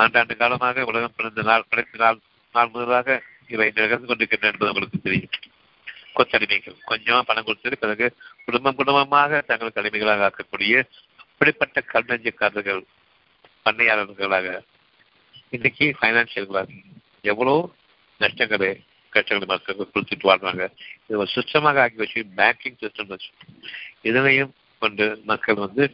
[0.00, 2.18] ஆண்டாண்டு காலமாக உலகம் பிறந்த நாள் கடைசி நாள்
[2.54, 5.34] நாள் முதலாக இவை நிகழ்ந்து கொண்டிருக்கின்றன என்பது உங்களுக்கு தெரியும்.
[6.16, 6.76] கொத்தடிமைகள்.
[6.84, 8.06] கொஞ்சம் பணம் கொடுத்தது பிறகு
[8.44, 10.84] குடும்பம் குடும்பமாக தங்கள் கடமைகளாக ஆக்கக்கூடிய
[11.16, 12.82] அப்படிப்பட்ட கல்நெஞ்சக்காரர்கள்
[13.64, 14.60] பண்ணையாளர்களாக
[15.50, 16.68] இன்னைக்கு பைனான்சியல்களாக
[17.22, 17.54] எவ்வளோ
[18.18, 18.70] நஷ்டங்களை
[19.08, 20.64] கஷ்டங்களை மக்களுக்கு கொடுத்துட்டு வாழ்றாங்க.
[21.06, 23.30] இது ஒரு சிஸ்டமாக ஆக்கி வச்சு பேங்கிங் சிஸ்டம் வச்சு
[24.02, 25.84] இதனையும் கொண்டு மக்கள் வந்து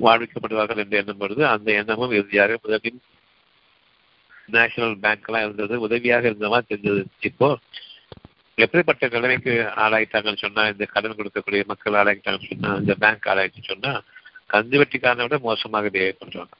[0.00, 1.42] வாழ்விக்கப்படுவார்கள் என்ற எண்ணம் வருது.
[1.42, 3.00] அந்த எண்ணமும் இறுதியாக முதலில்
[4.46, 5.80] நேஷனல் பேங்க் எல்லாம் இருந்தது.
[5.80, 7.04] உதவியாக இருந்த மாதிரி தெரிஞ்சது.
[7.20, 7.58] இப்போ
[8.54, 14.02] எப்படிப்பட்ட நிலைமைக்கு ஆளாயிட்டாங்கன்னு சொன்னா இந்த கடன் கொடுக்கக்கூடிய மக்கள் ஆளாயிட்டாங்கன்னு சொன்னா இந்த பேங்க் ஆளாயிட்டு சொன்னா
[14.52, 16.54] கந்து வெட்டிக்காரனை விட மோசமாக பிஹேவ் பண்றாங்க.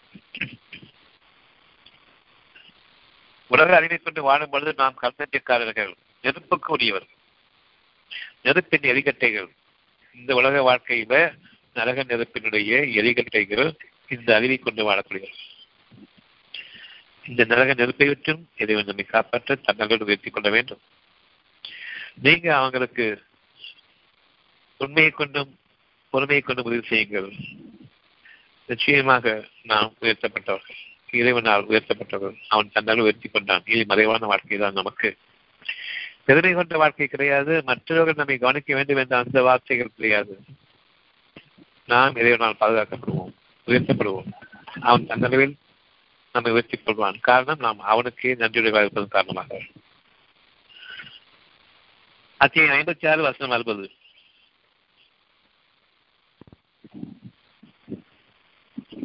[3.46, 7.06] உலக அறிவை கொண்டு வாழும் பொழுது நாம் கல்நெட்டியக்காரர்கள் நெருப்புக்கு உரியவர்
[8.42, 9.48] நெருப்பின் எரிக்கட்டைகள்
[10.16, 11.36] இந்த உலக வாழ்க்கையில
[11.74, 15.34] நரக நெருப்பினுடைய எரிகட்டைகள் இந்த அறிவை கொண்டு வாழக்கூடியது.
[17.28, 20.80] இந்த நரக நெருப்பை விட்டும் இறைவன் நம்மை காப்பாற்ற தன்னலோடு உயர்த்தி கொள்ள வேண்டும்.
[22.22, 23.22] நீங்க அவங்களுக்கு
[24.78, 25.58] உண்மையை கொண்டும்
[26.10, 27.32] பொறுமையை கொண்டும் உதவி செய்யுங்கள்.
[28.66, 30.78] நிச்சயமாக நாம் உயர்த்தப்பட்டவர்கள்.
[31.10, 32.38] இறைவனால் உயர்த்தப்பட்டவர்கள்.
[32.48, 33.62] அவன் தன்னால் உயர்த்தி கொண்டான்.
[33.66, 35.16] இது மறைவான வாழ்க்கை தான் நமக்கு.
[36.24, 37.62] பெருமை கொண்ட வாழ்க்கை கிடையாது.
[37.62, 40.38] மற்றவர்கள் நம்மை கவனிக்க வேண்டும் என்ற அந்த வார்த்தைகள் கிடையாது.
[41.86, 43.32] நாம் இறைவனால் பாதுகாக்கப்படுவோம்
[43.66, 44.30] உயர்த்தப்படுவோம்.
[44.80, 45.54] அவன் தன்னளவில்
[46.32, 47.20] நம்மை உயர்த்திக் கொள்வான்.
[47.20, 49.60] காரணம் நாம் அவனுக்கே நன்றியுடையவாக இருப்பதன் காரணமாக.
[52.36, 53.90] அத்தியாயம் ஐம்பத்தி ஆறு வசனம் அறுபது.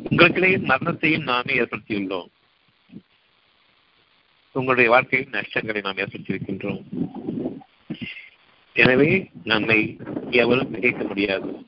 [0.10, 2.28] உங்களுக்கிடையே மரணத்தையும் நாமே ஏற்படுத்தியுள்ளோம்.
[4.52, 6.84] உங்களுடைய வாழ்க்கையில் நஷ்டங்களை நாம் ஏற்படுத்தியிருக்கின்றோம்
[8.74, 9.98] எனவே நம்மை
[10.32, 11.68] எவரும் கேட்க முடியாது.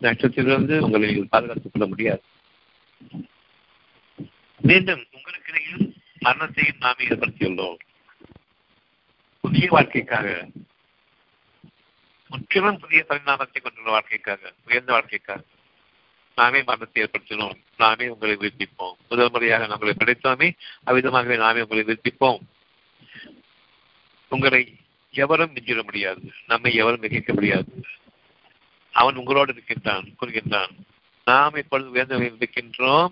[0.00, 2.22] நட்சத்திலிருந்து உங்களை பாதுகாத்துக் கொள்ள முடியாது.
[4.60, 7.76] மீண்டும் உங்களுக்கு இடையில் மரணத்தையும் நாம் ஏற்படுத்தியுள்ளோம்.
[9.40, 10.48] புதிய வாழ்க்கைக்காக
[12.28, 15.42] முற்றிலும் புதிய பரிணாமத்தை கொண்டுள்ள வாழ்க்கைக்காக உயர்ந்த வாழ்க்கைக்காக
[16.36, 17.56] நாமே மரணத்தை ஏற்படுத்தினோம்.
[17.76, 20.52] நாமே உங்களை விருப்பிப்போம் முதல் முறையாக நம்மளை படைத்தோமே
[20.86, 22.40] அவ்விதமாகவே நாமே உங்களை விருப்பிப்போம்
[24.28, 24.76] உங்களை
[25.10, 26.32] எவரும் மிஞ்சிட முடியாது.
[26.46, 27.84] நம்மை எவரும் மிகைக்க முடியாது.
[28.98, 30.70] அவன் உங்களோடு இருக்கின்றான் கூறுகின்றான்.
[31.24, 33.06] நாம் இப்பொழுது உயர்ந்தவர்கள் இருக்கின்றோம்.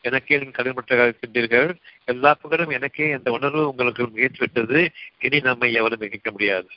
[0.00, 1.74] எனக்கே கடன்பட்டதாக இருக்கின்றீர்கள்.
[2.04, 3.12] எல்லா புகழும் எனக்கே.
[3.12, 4.88] அந்த உணர்வு உங்களுக்கு ஏற்றுவிட்டது.
[5.18, 6.68] இனி நம்மை எவரும் மிகிக்க முடியாது.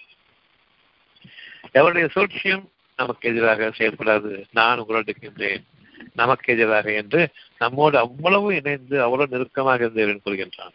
[1.74, 4.44] எவருடைய சூழ்ச்சியும் நமக்கு எதிராக செயல்படாது.
[4.52, 5.66] நான் உங்களோடு இருக்கின்றேன்.
[6.14, 10.74] நமக்கு எதிராக என்று நம்மோடு அவ்வளவு இணைந்து அவ்வளவு நெருக்கமாக இருந்தேன் கூறுகின்றான்.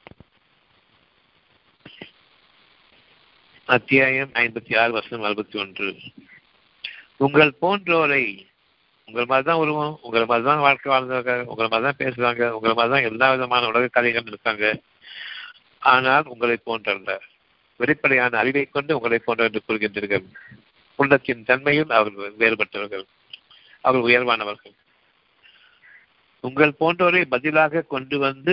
[3.65, 5.97] அத்தியாயம் ஐம்பத்தி ஆறு வருஷம் அறுபத்தி ஒன்று.
[7.21, 8.25] உங்கள் போன்றோரை
[9.09, 12.93] உங்கள் மாதிரி தான் உருவம் உங்களை மாதிரி தான் வாழ்க்கை வாழ்ந்தவங்க உங்களை மாதிரி தான் பேசுவாங்க உங்களை மாதிரி
[12.95, 14.65] தான் எல்லா விதமான உலக கதைகள் இருக்காங்க.
[15.79, 17.13] ஆனால் உங்களை போன்றல்ல.
[17.77, 20.25] வெளிப்படையான அறிவை கொண்டு உங்களை போன்ற என்று கூறுகின்றீர்கள்.
[20.97, 23.05] உள்ளத்தின் தன்மையில் அவர்கள் வேறுபட்டவர்கள்.
[23.81, 24.75] அவர்கள் உயர்வானவர்கள்.
[26.41, 28.53] உங்கள் போன்றோரை பதிலாக கொண்டு வந்து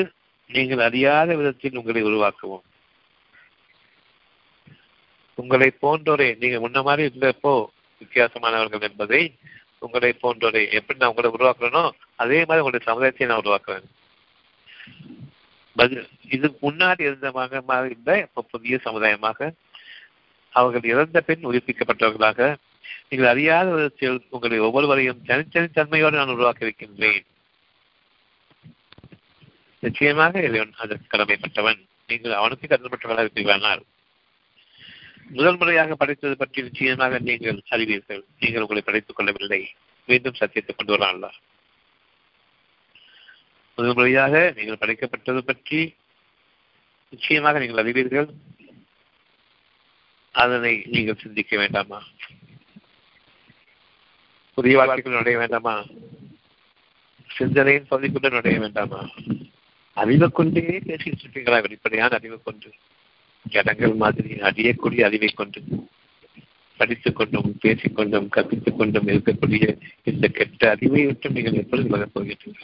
[0.49, 2.65] நீங்கள் அறியாத விதத்தில் உங்களை உருவாக்குவோம்.
[5.37, 7.55] உங்களை போன்றோரை நீங்க முன்ன மாதிரி இருந்தப்போ
[8.01, 9.21] வித்தியாசமானவர்கள் என்பதை
[9.79, 11.83] உங்களை போன்றோரை எப்படி நான் உங்களை உருவாக்குறேனோ
[12.23, 13.87] அதே மாதிரி உங்களுடைய சமுதாயத்தை நான் உருவாக்குறேன்.
[15.75, 19.49] பதில் இது முன்னாடி இருந்த மாதிரி இல்ல புதிய சமுதாயமாக
[20.49, 22.55] அவர்கள் இறந்த பின் உயிர்ப்பிக்கப்பட்டவர்களாக
[23.09, 27.25] நீங்கள் அறியாத விதத்தில் உங்களை ஒவ்வொருவரையும் தனித்தனி தன்மையோடு நான் உருவாக்கி இருக்கின்றேன்
[29.83, 31.81] நிச்சயமாக இறைவன் அதற்கு கடமைப்பட்டவன்.
[32.07, 33.83] நீங்கள் அவனுக்கு கடமைப்பட்டவர்களாக இருக்கிறானால்
[35.29, 38.25] முதல் முறையாக படைத்தது பற்றி நிச்சயமாக நீங்கள் அறிவீர்கள்.
[38.39, 39.69] நீங்கள் உங்களை படைத்துக் கொள்ளவில்லை.
[40.05, 41.31] மீண்டும் சத்தியத்தை கொண்டு வரலாம்
[43.75, 45.95] முதல் முறையாக நீங்கள் படைக்கப்பட்டது பற்றி
[47.09, 48.27] நிச்சயமாக நீங்கள் அறிவீர்கள்.
[50.31, 52.03] அதனை நீங்கள் சிந்திக்க வேண்டாமா?
[54.53, 55.85] புதிய வாழ்க்கைகள் நுழைய வேண்டாமா?
[57.27, 59.09] சிந்தனையின் பகுதிக்குள்ள நுழைய வேண்டாமா?
[59.93, 61.59] அறிவை கொண்டே பேசிட்டு இருக்கீங்களா?
[61.59, 62.73] வெளிப்படையான அறிவை கொண்டு.
[63.49, 65.61] இடங்கள் மாதிரி அறியக்கூடிய அறிவை கொண்டு
[66.77, 72.63] படித்துக் கொண்டும் பேசிக்கொண்டும் கற்பித்துக் கொண்டும் இருக்கக்கூடிய இந்த கெட்ட அறிவை விட்டு நீங்கள் எப்பொழுது வளரப் போகிறீர்கள்?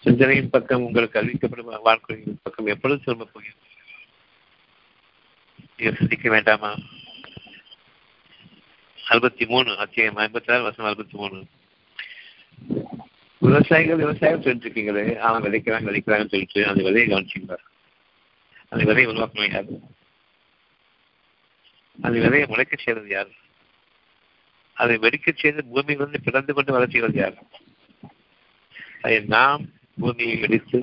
[0.00, 3.70] சிந்தனையின் பக்கம் உங்களுக்கு அறிவிக்கப்படும் வாழ்க்கையின் பக்கம் எப்பொழுது திரும்ப போகிறீர்கள்?
[5.76, 6.74] நீங்கள் சிந்திக்க வேண்டாமா?
[9.04, 11.44] அறுபத்தி மூணு அத்தியாயம் ஐம்பத்தி ஆறு வருஷம் அறுபத்தி மூணு
[13.38, 17.56] விவசாயிகள் விவசாயம் சொல்லிருக்கீங்களே அவன் விதைக்கிறாங்க விதைக்கிறாங்கன்னு சொல்லிட்டு அந்த விதையை கவனிச்சிங்களா
[18.74, 19.72] அது விதையை உருவாக்கணும் யார்
[21.98, 23.32] அது விதையை முளைக்க செய்வது யார்?
[24.76, 27.36] அதை வெடிக்க செய்து பூமியிலிருந்து பிறந்து கொண்டு வர செய்வது யார்?
[29.00, 29.64] அதை நாம்
[29.98, 30.78] பூமியை வெடித்து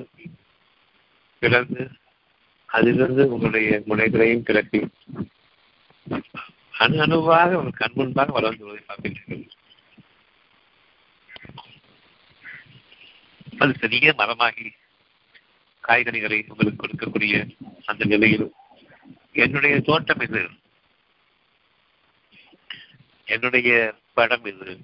[1.42, 1.82] பிறந்து
[2.68, 4.80] அதிலிருந்து உங்களுடைய முனைகளையும் பிறக்கி
[6.74, 9.42] அணு அணுவாக உங்கள் கண் முன்பாக வளர்ந்து வருவதை பார்க்கின்றீர்கள்.
[13.58, 14.66] அது பெரிய மரமாகி
[15.88, 18.52] காய்கனிகளை உங்களுக்கு கொடுக்கக்கூடிய அந்த நிலையில்
[19.32, 20.48] என்னுடைய தோட்டம் இது.
[23.24, 24.80] என்னுடைய படம் இது.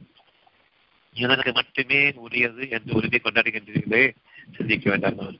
[1.12, 4.14] எனக்கு மட்டுமே உரியது என்று உறுதி கொண்டாடுகின்றீர்களே
[4.56, 5.38] சிந்திக்க வேண்டாம்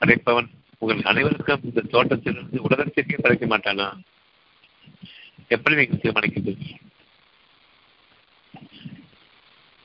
[0.00, 4.00] அழைப்பவன் உங்கள் அனைவருக்கும் இந்த தோட்டத்திலிருந்து உலகத்திற்கே படைக்க மாட்டானா?
[5.48, 6.76] எப்படி நீங்கள் தீர்மானிக்கின்றீர்கள்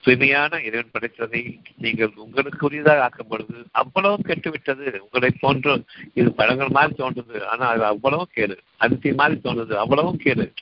[0.03, 4.97] தூய்மையான இறைவன் படைத்ததை நீங்கள் உங்களுக்கு உரியதாக ஆக்கும் பொழுது அவ்வளவு கெட்டுவிட்டது.
[4.97, 5.83] உங்களை போன்று
[6.13, 7.43] இது பழங்கள் மாதிரி தோன்றுது.
[7.43, 8.59] ஆனால் அது அவ்வளவும் கேடு.
[8.77, 9.73] அரிசி மாதிரி தோன்றுது.
[9.73, 10.53] அவ்வளவும் கேடு.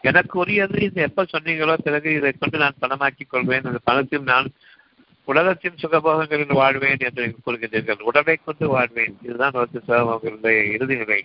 [0.00, 3.62] எனக்கு உரியது இது எப்ப சொன்னீங்களோ பிறகு இதை கொண்டு நான் பணமாக்கிக் கொள்வேன்.
[3.62, 4.50] அந்த பணத்தில் நான்
[5.24, 8.00] உலகத்தின் சுகபோகங்களில் வாழ்வேன் என்று கூறுகின்றீர்கள்.
[8.00, 9.16] உடலை கொண்டு வாழ்வேன்.
[9.22, 11.24] இதுதான் சுகபோகங்களுடைய இறுதி நிலை.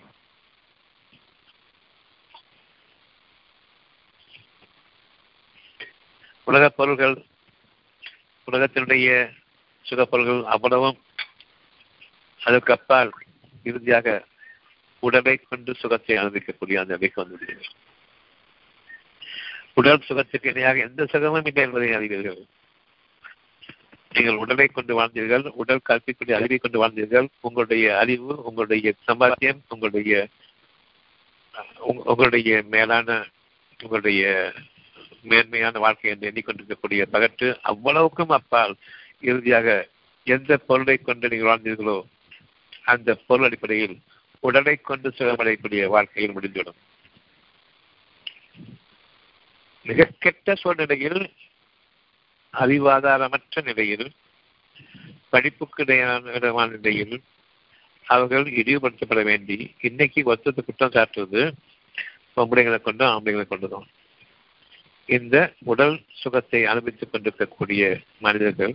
[6.44, 7.16] உலகப் பொருள்கள்
[8.48, 9.08] உலகத்தினுடைய
[9.86, 10.98] சுகப்பொருள்கள் அவ்வளவும்
[12.40, 13.10] அதற்கு அப்பால்
[13.62, 14.24] இறுதியாக
[15.02, 17.70] உடலை கொண்டு சுகத்தை அனுபவிக்கக்கூடிய அந்த நிலைக்கு வந்துள்ளீர்கள்
[19.74, 22.40] உடல் சுகத்துக்கு இணையாக எந்த சுகமும் இல்லை என்பதை அறிவீர்கள்.
[24.10, 27.28] நீங்கள் உடலை கொண்டு வாழ்ந்தீர்கள் உடல் கல்விக்குரிய அறிவை கொண்டு வாழ்ந்தீர்கள்.
[27.40, 30.28] உங்களுடைய அறிவு உங்களுடைய சம்பாத்தியம் உங்களுடைய
[31.78, 33.26] உங்களுடைய மேலான
[33.82, 34.52] உங்களுடைய
[35.22, 38.74] மேன்மையான வாழ்க்கை என்று எண்ணிக்கொண்டிருக்கக்கூடிய பகற்று அவ்வளவுக்கும் அப்பால்
[39.20, 39.88] இறுதியாக
[40.26, 41.98] எந்த பொருளை கொண்டு நீங்கள் வாழ்ந்தீர்களோ
[42.82, 43.96] அந்த பொருள் அடிப்படையில்
[44.40, 46.80] உடலை கொண்டு சுகமடையக்கூடிய வாழ்க்கையில் முடிந்துவிடும்.
[49.86, 51.20] மிக கெட்ட சூழ்நிலையில்
[52.54, 54.06] அறிவாதாரமற்ற நிலையில்
[55.28, 57.16] படிப்புக்கு இடையான நிலையில்
[58.06, 61.42] அவர்கள் இழிவுபடுத்தப்பட வேண்டி இன்னைக்கு ஒத்தத்தை குற்றம் சாட்டுவது
[62.36, 63.88] பொம்பளைங்களை கொண்டும் ஆம்பளைங்களை கொண்டுதான்.
[65.08, 67.82] இந்த உடல் சுகத்தை அனுபவித்துக் கொண்டிருக்கக்கூடிய
[68.18, 68.74] மனிதர்கள்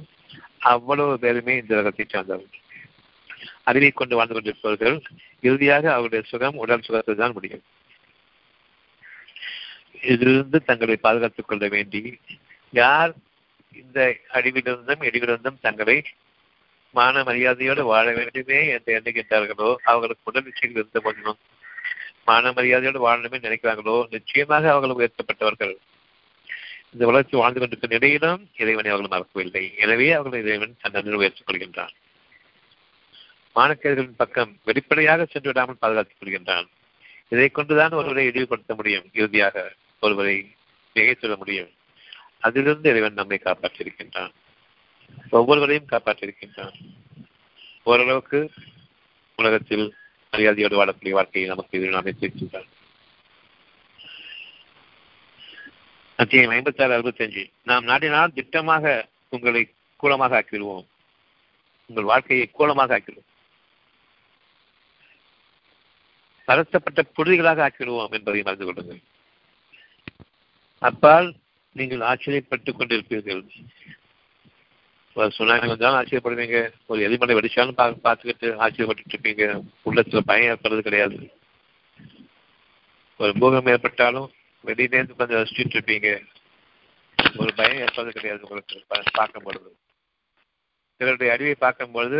[0.72, 2.64] அவ்வளவு பேருமே இந்த உலகத்தை சார்ந்தவர்கள்.
[3.64, 4.96] அறிவை கொண்டு வாழ்ந்து கொண்டிருப்பவர்கள்
[5.42, 7.64] இறுதியாக அவருடைய சுகம் உடல் சுகத்தில் தான் முடியும்.
[10.02, 12.02] இதிலிருந்து தங்களை பாதுகாத்துக் கொள்ள வேண்டி
[12.74, 13.14] யார்
[13.74, 14.00] இந்த
[14.34, 15.98] அழிவிலிருந்தும் இடிவிலிருந்தும் தங்களை
[16.96, 21.40] மான மரியாதையோடு வாழ வேண்டுமே என்று எண்ணுகின்றார்களோ அவர்களுக்கு உடல் நிச்சயங்கள் இருந்த போதிலும்
[22.26, 25.76] மான மரியாதையோடு வாழணுமே நினைக்கிறார்களோ நிச்சயமாக அவர்கள் உயர்த்தப்பட்டவர்கள்.
[26.92, 29.74] இந்த வளர்ச்சி வாழ்ந்து கொண்டிருக்கும் நிலையிலும் இறைவனை அவர்கள் மறக்கவில்லை.
[29.78, 31.96] எனவே அவர்கள் இறைவன் தன்னை உயர்த்திக் கொள்கின்றான்
[33.56, 36.68] மாணக்கர்களின் பக்கம் வெளிப்படையாக சென்று விடாமல் பாதுகாத்துக் கொள்கின்றான்.
[37.30, 39.06] இதை கொண்டுதான் ஒருவரை இழிவுபடுத்த முடியும்.
[39.14, 40.56] இறுதியாக ஒருவரை
[40.96, 41.72] மிகைத்துள்ள முடியும்.
[42.40, 44.32] அதிலிருந்து இறைவன் நம்மை காப்பாற்றியிருக்கின்றான்.
[45.30, 46.76] ஒவ்வொருவரையும் காப்பாற்றியிருக்கின்றான்.
[47.84, 48.52] ஓரளவுக்கு
[49.36, 49.94] உலகத்தில்
[50.32, 52.70] மரியாதையோடு வாழக்கூடிய வாழ்க்கையை நமக்கு இது அமைத்திருக்கின்றான்.
[56.20, 60.86] அத்தியாயம் ஐம்பத்தி ஆறு அறுபத்தி அஞ்சு நாம் நாடினால் திட்டமாக உங்களை கூலமாக ஆக்கிவிடுவோம்.
[61.86, 63.26] உங்கள் வாழ்க்கையை கூலமாக ஆக்கிடுவோம்
[66.48, 69.00] பரத்தப்பட்ட புழுதிகளாக ஆக்கிடுவோம் என்பதை மறந்து கொள்ளுங்கள்.
[70.80, 71.36] அப்பால்
[71.72, 73.44] நீங்கள் ஆச்சரியப்பட்டுக் கொண்டிருப்பீர்கள்.
[75.14, 76.72] ஒரு சுனாமி வந்தாலும் ஆச்சரியப்படுவீங்க.
[76.86, 79.62] ஒரு எதிர்மலை வெடிச்சாலும் பா பார்த்துக்கிட்டு ஆச்சரியப்பட்டு இருப்பீங்க.
[79.86, 81.32] உள்ளத்துல பயம் ஏற்படுறது கிடையாது.
[83.18, 84.32] ஒரு பூகம் ஏற்பட்டாலும்
[84.70, 86.10] வெளியிலேருந்து கொஞ்சம் ரசிச்சுட்டு இருப்பீங்க.
[87.42, 89.70] ஒரு பயம் ஏற்படுறது கிடையாது உங்களுக்கு பார்க்கும் பொழுது
[91.00, 92.20] சிலருடைய அறிவை பார்க்கும் பொழுது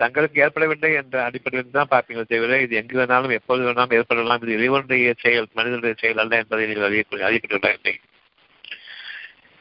[0.00, 4.42] தங்களுக்கு ஏற்படவில்லை என்ற அடிப்படையில் தான் பார்ப்பீங்க தவிர இது எங்கு வேணாலும் எப்போது வேணாலும் ஏற்படலாம்.
[4.42, 7.94] இது இறைவனுடைய செயல் மனிதனுடைய செயல் அல்ல என்பதை நீங்கள் அறியக்கூடிய அறியப்பட்டுள்ள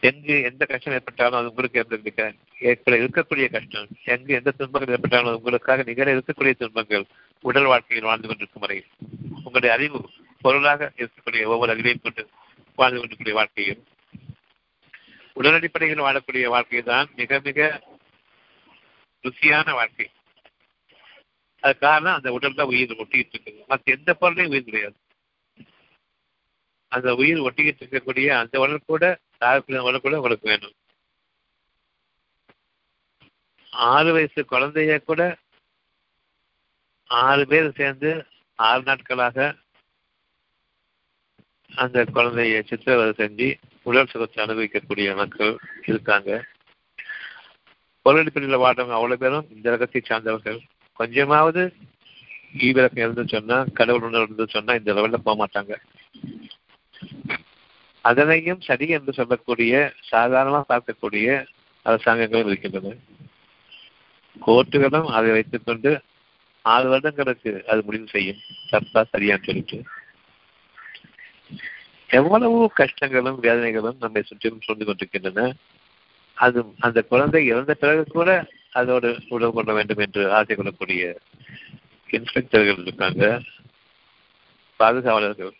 [0.09, 2.25] எங்கு எந்த கஷ்டம் ஏற்பட்டாலும் அது உங்களுக்கு ஏற்படுகிற
[2.69, 3.87] ஏற்பட இருக்கக்கூடிய கஷ்டம்.
[4.13, 7.05] எங்கு எந்த துன்பங்கள் ஏற்பட்டாலும் உங்களுக்காக நிகழ இருக்கக்கூடிய துன்பங்கள்.
[7.45, 8.77] உடல் வாழ்க்கையில் வாழ்ந்து கொண்டிருக்கும் வரை.
[9.45, 9.99] உங்களுடைய அறிவு
[10.41, 12.29] பொருளாக இருக்கக்கூடிய ஒவ்வொரு அறிவையும் கொண்டு
[12.75, 13.83] வாழ்ந்து கொண்டிருக்கூடிய வாழ்க்கையும்
[15.33, 17.81] உடல் அடிப்படையில் வாழக்கூடிய வாழ்க்கை தான் மிக மிக
[19.23, 20.09] ருசியான வாழ்க்கை.
[21.59, 23.65] அது காரணம் அந்த உடல்ல உயிர் ஒட்டிக்கிட்டு இருக்குது.
[23.67, 24.95] மற்ற எந்த பொருளையும் உயிர் கிடையாது.
[26.87, 30.75] அந்த உயிர் ஒட்டிக்கிட்டு இருக்கக்கூடிய அந்த உடல் கூட தாழ்ப்பின உடல் கூட உங்களுக்கு வேணும்.
[33.71, 35.37] ஆறு வயசு குழந்தைய கூட
[37.07, 38.25] ஆறு பேர் சேர்ந்து
[38.55, 39.55] ஆறு நாட்களாக
[41.71, 46.43] அந்த குழந்தைய சித்திரவதை செஞ்சு உடல் சுகத்தை அனுபவிக்கக்கூடிய மக்கள் இருக்காங்க.
[48.05, 50.59] பொருளடிப்படையில் வாழ்றவங்க அவ்வளவு பேரும் இந்த ரகத்தை சார்ந்தவர்கள்.
[50.93, 51.73] கொஞ்சமாவது
[52.57, 55.75] ஈவிரக்கம் இருந்து சொன்னா கடவுள் உணர்வு இருந்து சொன்னா இந்த லெவலில் போக மாட்டாங்க.
[58.01, 61.45] அதனையும் சரி என்று சொல்லக்கூடிய சாதாரணமாக பார்க்கக்கூடிய
[61.83, 62.95] அரசாங்கங்களும் இருக்கின்றன.
[64.47, 66.01] கோர்ட்டுகளும் அதை வைத்துக்கொண்டு
[66.61, 68.37] ஆறு வருடங்களுக்கு அது முடிவு செய்யும்.
[68.69, 69.83] தப்பா சரியான்னு சொல்லிட்டு.
[72.09, 75.53] எவ்வளவு கஷ்டங்களும் வேதனைகளும் நம்மை சுற்றிலும் சூழ்ந்து கொண்டிருக்கின்றன.
[76.33, 81.19] அது அந்த குழந்தை இறந்த பிறகு கூட அதோடு உறவு கொள்ள வேண்டும் என்று ஆசை கொள்ளக்கூடிய
[82.11, 83.41] இன்ஸ்பெக்டர்கள் இருக்காங்க.
[84.75, 85.51] பாதுகாவலர்கள்.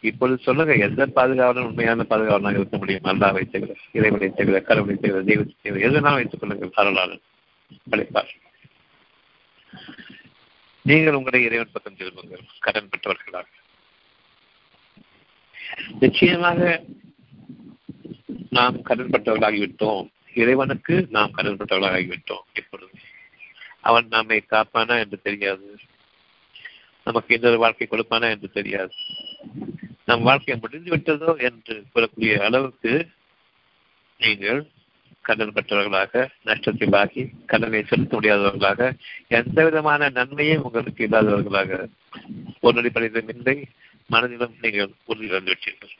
[0.00, 3.00] இப்பொழுது சொல்லுங்க எந்த பாதுகாவலர் உண்மையான பாதுகாவலனாக இருக்க முடியும்?
[3.04, 6.70] நல்லா தவிர இறைவனை தவிர கடவுளை தவிர தெய்வத்தை தவிர எதுனாலும் வைத்துக் கொள்ளுங்கள்?
[6.76, 7.20] அருளாளர்
[7.90, 8.28] அழைப்பார்
[10.82, 12.40] நீங்கள் உங்களை இறைவன் பக்கம் திரும்புங்கள்.
[12.58, 13.44] கடன் பெற்றவர்களாக.
[16.00, 16.82] நிச்சயமாக
[18.50, 20.08] நாம் கடன்பட்டவர்களாகிவிட்டோம்.
[20.34, 22.92] இறைவனுக்கு நாம் கடன்பட்டவர்களாகிவிட்டோம் எப்பொழுது
[23.80, 25.78] அவன் நம்மை காப்பானா என்று தெரியாது.
[27.04, 28.92] நமக்கு இன்னொரு வாழ்க்கை கொடுப்பானா என்று தெரியாது.
[30.04, 33.08] நம் வாழ்க்கை முடிந்து விட்டதோ என்று கூறக்கூடிய அளவுக்கு
[34.18, 34.66] நீங்கள்
[35.20, 38.92] கடன் பெற்றவர்களாக நஷ்டத்தில் ஆகி கடனை செலுத்த முடியாதவர்களாக
[39.28, 41.88] எந்த விதமான நன்மையும் உங்களுக்கு இல்லாதவர்களாக.
[42.60, 43.68] ஒரு அடிப்படையிலும் இல்லை
[44.08, 45.94] மனதிலும் நீங்கள் உறுதி வந்துவிட்டீர்கள்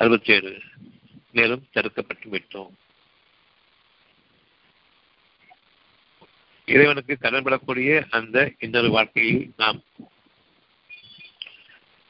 [0.00, 0.50] அறுபத்தி ஏழு
[1.32, 2.74] மேலும் தடுக்கப்பட்டு விட்டோம்.
[6.68, 9.78] இறைவனுக்கு கடன்படக்கூடிய அந்த இன்னொரு வாழ்க்கையில் நாம்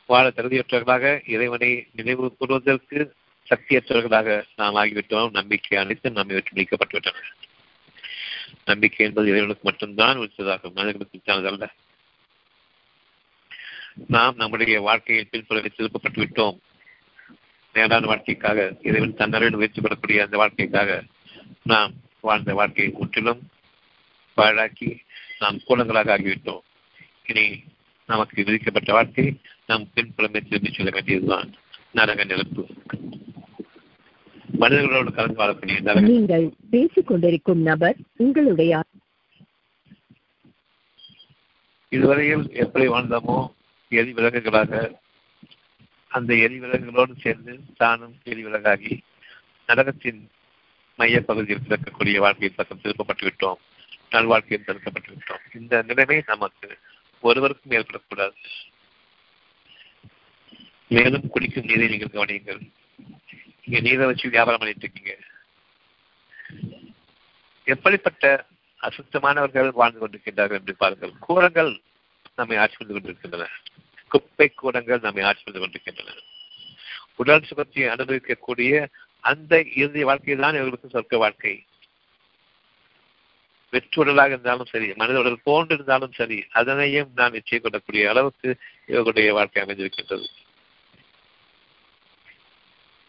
[0.07, 2.99] வாழ தகுதியற்றவர்களாக இறைவனை நினைவு கூறுவதற்கு
[3.49, 5.31] சக்தியற்றவர்களாக நாம் ஆகிவிட்டோம்.
[5.31, 7.24] நம்பிக்கை அனைத்தும் நம்மை வெற்றி நீக்கப்பட்டுவிட்டன
[8.64, 11.66] நம்பிக்கை என்பது இறைவனுக்கு மட்டும்தான் உச்சதாகும் மனிதர்களுக்கு தானதல்ல
[14.09, 16.59] நாம் நம்முடைய வாழ்க்கையில் பின்புலவை திருப்பப்பட்டு விட்டோம்.
[17.72, 21.05] நேரான வாழ்க்கைக்காக இறைவன் தன்னறிவு முயற்சி பெறக்கூடிய அந்த வாழ்க்கைக்காக
[21.62, 23.40] நாம் வாழ்ந்த வாழ்க்கையை முற்றிலும்
[24.36, 24.99] பாழாக்கி
[25.38, 26.61] நாம் கூலங்களாக ஆகிவிட்டோம்.
[27.26, 27.62] இனி
[28.07, 31.55] நமக்கு விதிக்கப்பட்ட வாழ்க்கை நம் பின்புறமே திரும்பி செல்ல வேண்டியதுதான்.
[31.92, 32.66] நரக நெருப்பு.
[34.61, 38.82] மனிதர்களோடு கலந்து வாழக்கூடிய நீங்கள் பேசிக் கொண்டிருக்கும் நபர் உங்களுடைய
[41.88, 43.55] இதுவரையில் எப்படி வாழ்ந்தோமோ
[43.89, 44.93] எரி விலகுகளாக
[46.09, 49.01] அந்த எரி விலகுகளோடு சேர்ந்து தானும் எரி விலகாகி
[49.66, 50.28] நரகத்தின்
[50.97, 53.61] மைய பகுதியில் பிறக்கக்கூடிய வாழ்க்கையின் பக்கம் திருப்பப்பட்டு விட்டோம்
[54.11, 56.78] நல்வாழ்க்கையில் தடுக்கப்பட்டு விட்டோம் இந்த நிலைமை நமக்கு
[57.20, 58.34] ஒருவருக்கும் ஏற்படக்கூடாது.
[60.89, 62.61] மேலும் குடிக்கும் நீரை நீங்கள் கவனியுங்கள்.
[63.64, 65.18] இங்க நீரை வச்சு வியாபாரம் பண்ணிட்டு இருக்கீங்க.
[67.64, 68.47] எப்படிப்பட்ட
[68.80, 71.12] அசுத்தமானவர்கள் வாழ்ந்து கொண்டிருக்கின்றார்கள் என்று பாருங்கள்.
[71.20, 71.80] கூரங்கள்
[72.37, 73.47] நம்மை ஆட்சி கொண்டு கொண்டிருக்கின்றன.
[74.09, 76.18] குப்பை கூடங்கள் நம்மை ஆட்சி கொண்டு கொண்டிருக்கின்றன.
[77.14, 78.87] உடல் சுகத்தை அனுபவிக்கக்கூடிய
[79.20, 81.55] அந்த இறுதி வாழ்க்கை தான் இவர்களுக்கு சொர்க்க வாழ்க்கை.
[83.72, 88.57] வெற்று உடலாக இருந்தாலும் சரி மனித உடல் போன்று இருந்தாலும் சரி அதனையும் நான் நிச்சயம் கொள்ளக்கூடிய அளவுக்கு
[88.87, 90.26] இவர்களுடைய வாழ்க்கை அமைந்திருக்கின்றது.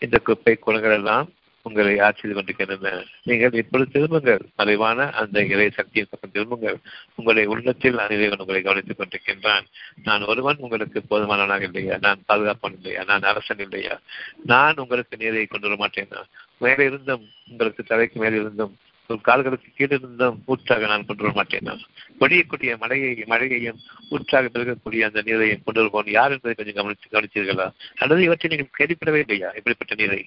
[0.01, 1.27] இந்த குப்பை குணங்கள் எல்லாம்
[1.67, 3.03] உங்களை ஆட்சி செய்து கொண்டிருக்கின்றன.
[3.23, 4.41] நீங்கள் இப்பொழுது திரும்புங்கள்.
[4.55, 6.77] மறைவான அந்த இறை சக்தியின் பக்கம் திரும்புங்கள்.
[7.15, 9.65] உங்களை உள்ளத்தில் அனைவன் உங்களை கவனித்துக் கொண்டிருக்கின்றான்.
[10.03, 11.97] நான் ஒருவன் உங்களுக்கு போதுமானவனாக இல்லையா?
[12.01, 13.03] நான் பாதுகாப்பான் இல்லையா?
[13.03, 13.99] நான் அரசன் இல்லையா?
[14.45, 16.23] நான் உங்களுக்கு நீரை கொண்டு வர மாட்டேனா.
[16.57, 18.77] மேலே இருந்தும் உங்களுக்கு தலைக்கு மேலே இருந்தும்
[19.09, 21.79] உங்கள் கால்களுக்கு கீழே இருந்தும் ஊற்றாக நான் கொண்டு வர மாட்டேனா.
[22.19, 27.71] பொடியக்கூடிய மழையை மழையையும் ஊற்றாக பெருகக்கூடிய அந்த நீரையும் கொண்டு வருவோம் யார் என்பதை கொஞ்சம் கவனித்து கவனித்தீர்களா?
[27.95, 29.49] அல்லது இவற்றை நீங்கள் கேள்விப்படவே இல்லையா?
[29.49, 30.25] இப்படிப்பட்ட நீரை?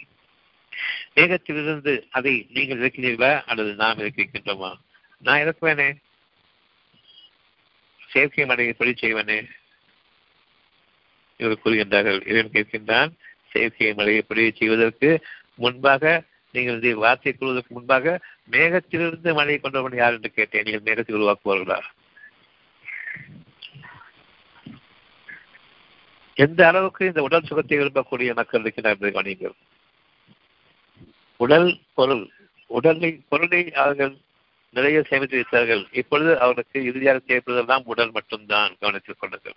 [1.15, 4.71] மேகத்திலிருந்து அதை நீங்கள் இறக்கினீர்களா அல்லது நாம் இறக்கிக்கின்றோமா
[5.23, 5.89] நான் இறக்குவேனே.
[8.09, 9.39] செயற்கை மடையை தொழில் செய்வனே.
[11.37, 12.21] இவர் கூறுகின்றார்கள்.
[12.27, 13.11] இறைவன் கேட்கின்றான்
[13.53, 15.25] செயற்கை மழையை பொழிவு செய்வதற்கு
[15.55, 16.25] முன்பாக
[16.55, 18.21] நீங்கள் இந்த வார்த்தை கூறுவதற்கு முன்பாக
[18.51, 20.63] மேகத்திலிருந்து மழையை கொண்டவன் யார் என்று கேட்டேன்.
[20.63, 21.81] நீங்கள் மேகத்தை உருவாக்குவார்களா?
[26.35, 29.57] எந்த அளவுக்கு இந்த உடல் சுகத்தை விரும்பக்கூடிய மக்கள் இருக்கிறார்கள் கவனிங்கள்
[31.41, 32.29] உடல் பொருள்
[32.67, 34.17] உடலை பொருளை அவர்கள்
[34.71, 35.87] நிறைய சேமித்து வைத்தார்கள்.
[35.93, 39.55] இப்பொழுது அவர்களுக்கு இறுதியாக தேவைப்படுவதெல்லாம் உடல் மட்டும்தான் கவனித்துக் கொள்ளுங்கள்.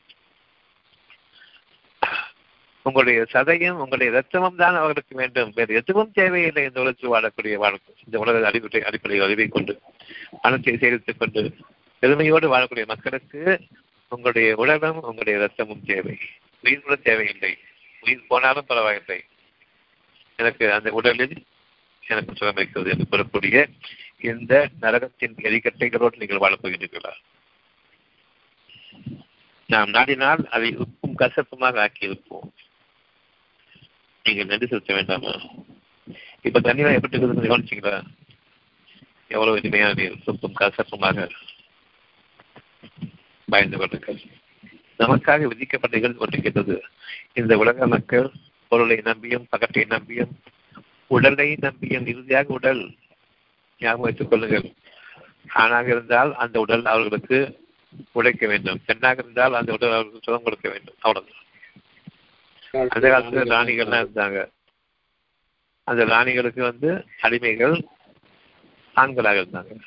[2.82, 5.52] உங்களுடைய சதையும் உங்களுடைய ரத்தமும் தான் அவர்களுக்கு வேண்டும்.
[5.56, 7.96] வேறு எதுவும் தேவையில்லை இந்த உலகத்தில் வாழக்கூடிய வாழ்க்கை.
[8.06, 9.80] இந்த உலக அடிப்படை அடிப்படையில் அறிவை கொண்டு
[10.42, 11.54] பணத்தை சேகரித்துக் கொண்டு
[12.00, 13.62] பெருமையோடு வாழக்கூடிய மக்களுக்கு
[14.10, 16.18] உங்களுடைய உடலும் உங்களுடைய ரத்தமும் தேவை.
[16.64, 17.58] உயிர் கூட தேவையில்லை.
[18.02, 19.24] உயிர் போனாலும் பரவாயில்லை.
[20.36, 21.44] எனக்கு அந்த உடலில்
[22.14, 22.62] எனக்கு சுகம்
[22.94, 23.58] என்று கூறக்கூடிய
[24.32, 27.14] இந்த நரகத்தின் எரிக்கட்டைகளோடு நீங்கள் வாழப்போகின்றீர்களா?
[29.70, 32.48] நாம் நாடினால் அதை உப்பும் கசப்புமாக ஆக்கி இருப்போம்
[34.26, 35.34] நீங்கள் நன்றி செலுத்த வேண்டாமா?
[36.42, 37.96] இப்ப தண்ணீர் எப்படி இருக்குது கவனிச்சிங்களா?
[39.28, 41.28] எவ்வளவு இனிமையான நீர் உப்பும் கசப்புமாக
[43.48, 44.22] பயந்து கொள்ளுங்கள்
[45.00, 46.76] நமக்காக விதிக்கப்பட்ட ஒன்று கொண்டிருக்கின்றது
[47.34, 48.28] இந்த உலக மக்கள்
[48.72, 50.34] பொருளை நம்பியும் பகட்டை நம்பியும்
[51.08, 52.96] உடலை நம்பியும் இறுதியாக உடல்
[53.80, 54.74] ஞாபகம் வைத்துக் கொள்ளுங்கள்.
[55.50, 57.68] ஆணாக இருந்தால் அந்த உடல் அவர்களுக்கு
[58.12, 58.80] உழைக்க வேண்டும்.
[58.86, 60.96] பெண்ணாக இருந்தால் அந்த உடல் அவர்களுக்கு சுகம் கொடுக்க வேண்டும்.
[61.00, 61.42] அவ்வளவுதான்.
[62.72, 64.52] அந்த காலத்துல ராணிகள்லாம் இருந்தாங்க.
[65.84, 67.84] அந்த ராணிகளுக்கு வந்து அடிமைகள்
[68.96, 69.80] ஆண்களாக இருந்தாங்க.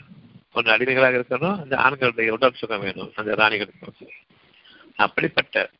[0.52, 3.12] ஒன்று அடிமைகளாக இருக்கணும் அந்த ஆண்களுடைய உடல் சுகம் வேணும்.
[3.14, 4.06] அந்த ராணிகளுக்கு.
[4.96, 5.70] அப்படிப்பட்ட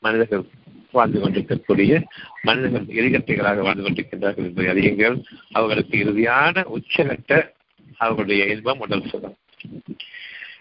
[0.00, 0.48] மனிதர்கள்
[0.90, 2.02] வாழ்ந்து கொண்டிருக்கக்கூடிய
[2.42, 5.22] மனிதர்கள் எரிகட்டைகளாக வாழ்ந்து கொண்டிருக்கின்றார்கள் என்பதை அறியுங்கள்.
[5.52, 7.50] அவர்களுக்கு இறுதியான உச்சகட்ட
[7.96, 9.36] அவர்களுடைய இன்பம் உடல் சுகம்.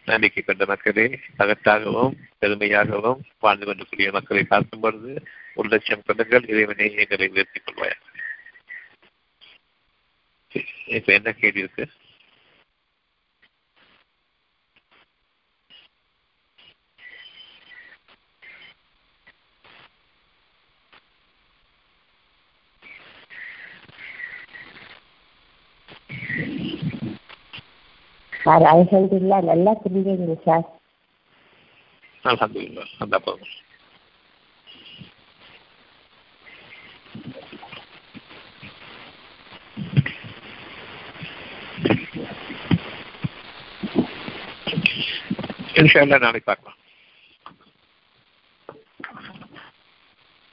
[0.06, 5.24] நம்பிக்கை கொண்ட மக்களே அகத்தாகவும் பெருமையாகவும் வாழ்ந்து கொண்டிருக்கூடிய மக்களை பார்க்கும் பொழுது
[5.56, 8.06] ஒரு லட்சம் கொண்டுங்கள் இறைவனை எங்களை உயர்த்திக் கொள்வாய்
[10.86, 11.88] இப்ப என்ன கேள்வி இருக்கு?
[28.48, 30.66] சார் அலமதுல்லா நல்லா புரிஞ்சுதுங்க சார்
[32.24, 33.54] அல்ஹம்துலில்லாஹ் அந்த போதும்
[45.78, 46.78] இன்ஷா அல்லாஹ் நாளைக்கு பார்க்கலாம்